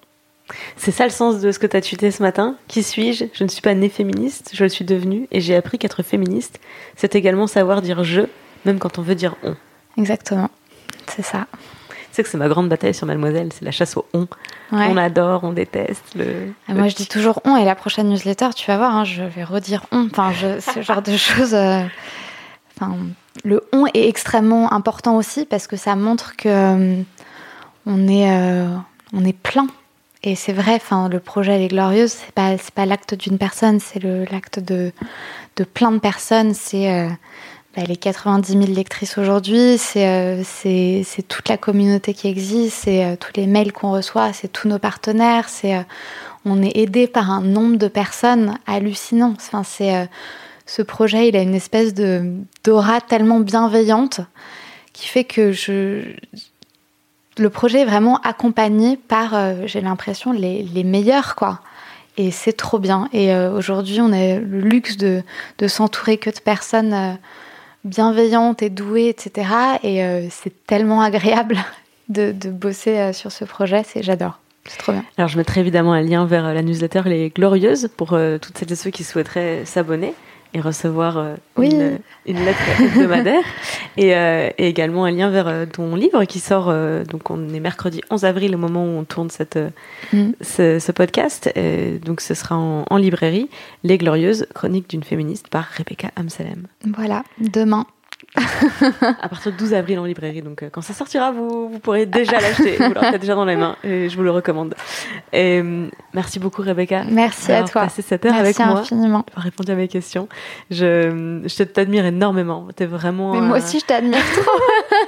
[0.77, 2.57] C'est ça le sens de ce que tu as tweeté ce matin.
[2.69, 3.25] Qui suis-je?
[3.33, 6.61] Je ne suis pas née féministe, je le suis devenue et j'ai appris qu'être féministe,
[6.97, 8.23] c'est également savoir dire je,
[8.65, 9.55] même quand on veut dire on.
[9.97, 10.51] Exactement.
[11.09, 11.47] C'est ça.
[11.91, 14.23] Tu sais que c'est ma grande bataille sur Mademoiselle, c'est la chasse au on.
[14.73, 14.87] Ouais.
[14.89, 16.03] On adore, on déteste.
[16.17, 19.05] Le, Ah, Moi, je dis toujours on et la prochaine newsletter, tu vas voir, hein,
[19.05, 20.07] je vais redire on.
[20.11, 21.55] Enfin, je, ce genre de choses.
[21.55, 21.83] euh,
[22.77, 22.97] Enfin,
[23.45, 27.03] le on est extrêmement important aussi parce que ça montre que euh,
[27.87, 28.67] on est, euh,
[29.13, 29.67] on est plein
[30.23, 33.81] Et c'est vrai, enfin, le projet Les Glorieuses, c'est pas, c'est pas l'acte d'une personne,
[33.81, 34.93] c'est l'acte de,
[35.57, 36.53] de plein de personnes.
[36.53, 37.09] C'est euh,
[37.77, 43.17] bah, les 90 000 lectrices aujourd'hui, c'est, euh, toute la communauté qui existe, c'est euh,
[43.17, 45.83] tous les mails qu'on reçoit, c'est tous nos partenaires, c'est, euh,
[46.45, 49.35] on est aidé par un nombre de personnes hallucinant.
[49.37, 50.07] Enfin, c'est, euh,
[50.67, 52.33] ce projet, il a une espèce de,
[52.65, 54.21] d'aura tellement bienveillante
[54.93, 56.03] qui fait que je,
[57.39, 61.61] le projet est vraiment accompagné par, euh, j'ai l'impression, les, les meilleurs, quoi.
[62.17, 63.09] Et c'est trop bien.
[63.13, 65.23] Et euh, aujourd'hui, on a le luxe de,
[65.59, 67.13] de s'entourer que de personnes euh,
[67.85, 69.49] bienveillantes et douées, etc.
[69.83, 71.57] Et c'est tellement agréable
[72.09, 73.85] de, de bosser sur ce projet.
[73.87, 74.39] C'est, j'adore.
[74.67, 75.05] C'est trop bien.
[75.17, 78.09] Alors, je mettrai évidemment un lien vers la newsletter Les Glorieuses pour
[78.43, 80.15] toutes celles et ceux qui souhaiteraient s'abonner
[80.55, 81.71] et recevoir euh, Oui.
[81.71, 83.43] une, une lettre hebdomadaire.
[83.97, 86.73] et, euh, et également un lien vers euh, ton livre qui sort.
[87.09, 89.59] donc, on est mercredi 11 avril au moment où on tourne cette,
[90.13, 90.31] Mm.
[90.41, 91.53] ce, ce podcast.
[92.05, 93.49] Donc, ce sera en, en librairie
[93.85, 96.67] Les Glorieuses, chronique d'une féministe par Rebecca Amsalem.
[96.97, 97.87] Voilà, demain.
[99.23, 100.43] À partir du 12 avril en librairie.
[100.43, 102.77] Donc, euh, quand ça sortira, vous, vous pourrez déjà l'acheter.
[102.77, 103.77] Vous l'aurez déjà dans les mains.
[103.85, 104.75] Et je vous le recommande.
[105.33, 107.05] Et, euh, merci beaucoup, Rebecca.
[107.09, 107.83] Merci à toi.
[107.83, 108.81] passé cette heure Merci avec moi.
[108.81, 109.25] infiniment.
[109.29, 110.29] d'avoir répondu à mes questions.
[110.71, 112.69] Je, je t'admire énormément.
[112.75, 114.51] T'es vraiment, Mais moi euh, aussi, je t'admire trop.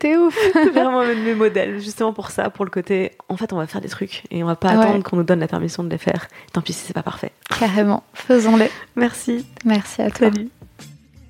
[0.00, 0.36] T'es ouf.
[0.52, 3.12] t'es vraiment un de mes modèles, justement pour ça, pour le côté.
[3.28, 4.84] En fait, on va faire des trucs et on va pas Ouais.
[4.84, 6.26] attendre qu'on nous donne la permission de les faire.
[6.52, 7.30] Tant pis si c'est pas parfait.
[7.60, 8.02] Carrément.
[8.14, 8.66] Faisons-le.
[8.96, 9.46] Merci.
[9.64, 10.30] Merci à toi.
[10.32, 10.48] Salut.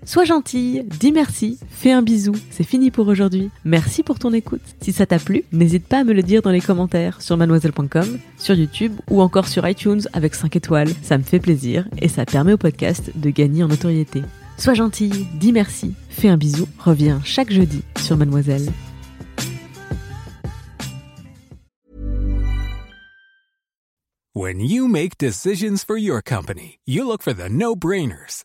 [0.06, 3.50] Sois gentille, dis merci, fais un bisou, c'est fini pour aujourd'hui.
[3.64, 4.60] Merci pour ton écoute.
[4.82, 8.18] Si ça t'a plu, n'hésite pas à me le dire dans les commentaires sur mademoiselle.com,
[8.36, 10.90] sur YouTube ou encore sur iTunes avec 5 étoiles.
[11.02, 14.22] Ça me fait plaisir et ça permet au podcast de gagner en notoriété.
[14.58, 18.70] Sois gentille, dis merci, fais un bisou, reviens chaque jeudi sur Mademoiselle.
[24.36, 28.44] When you make decisions for your company, you look for the no brainers.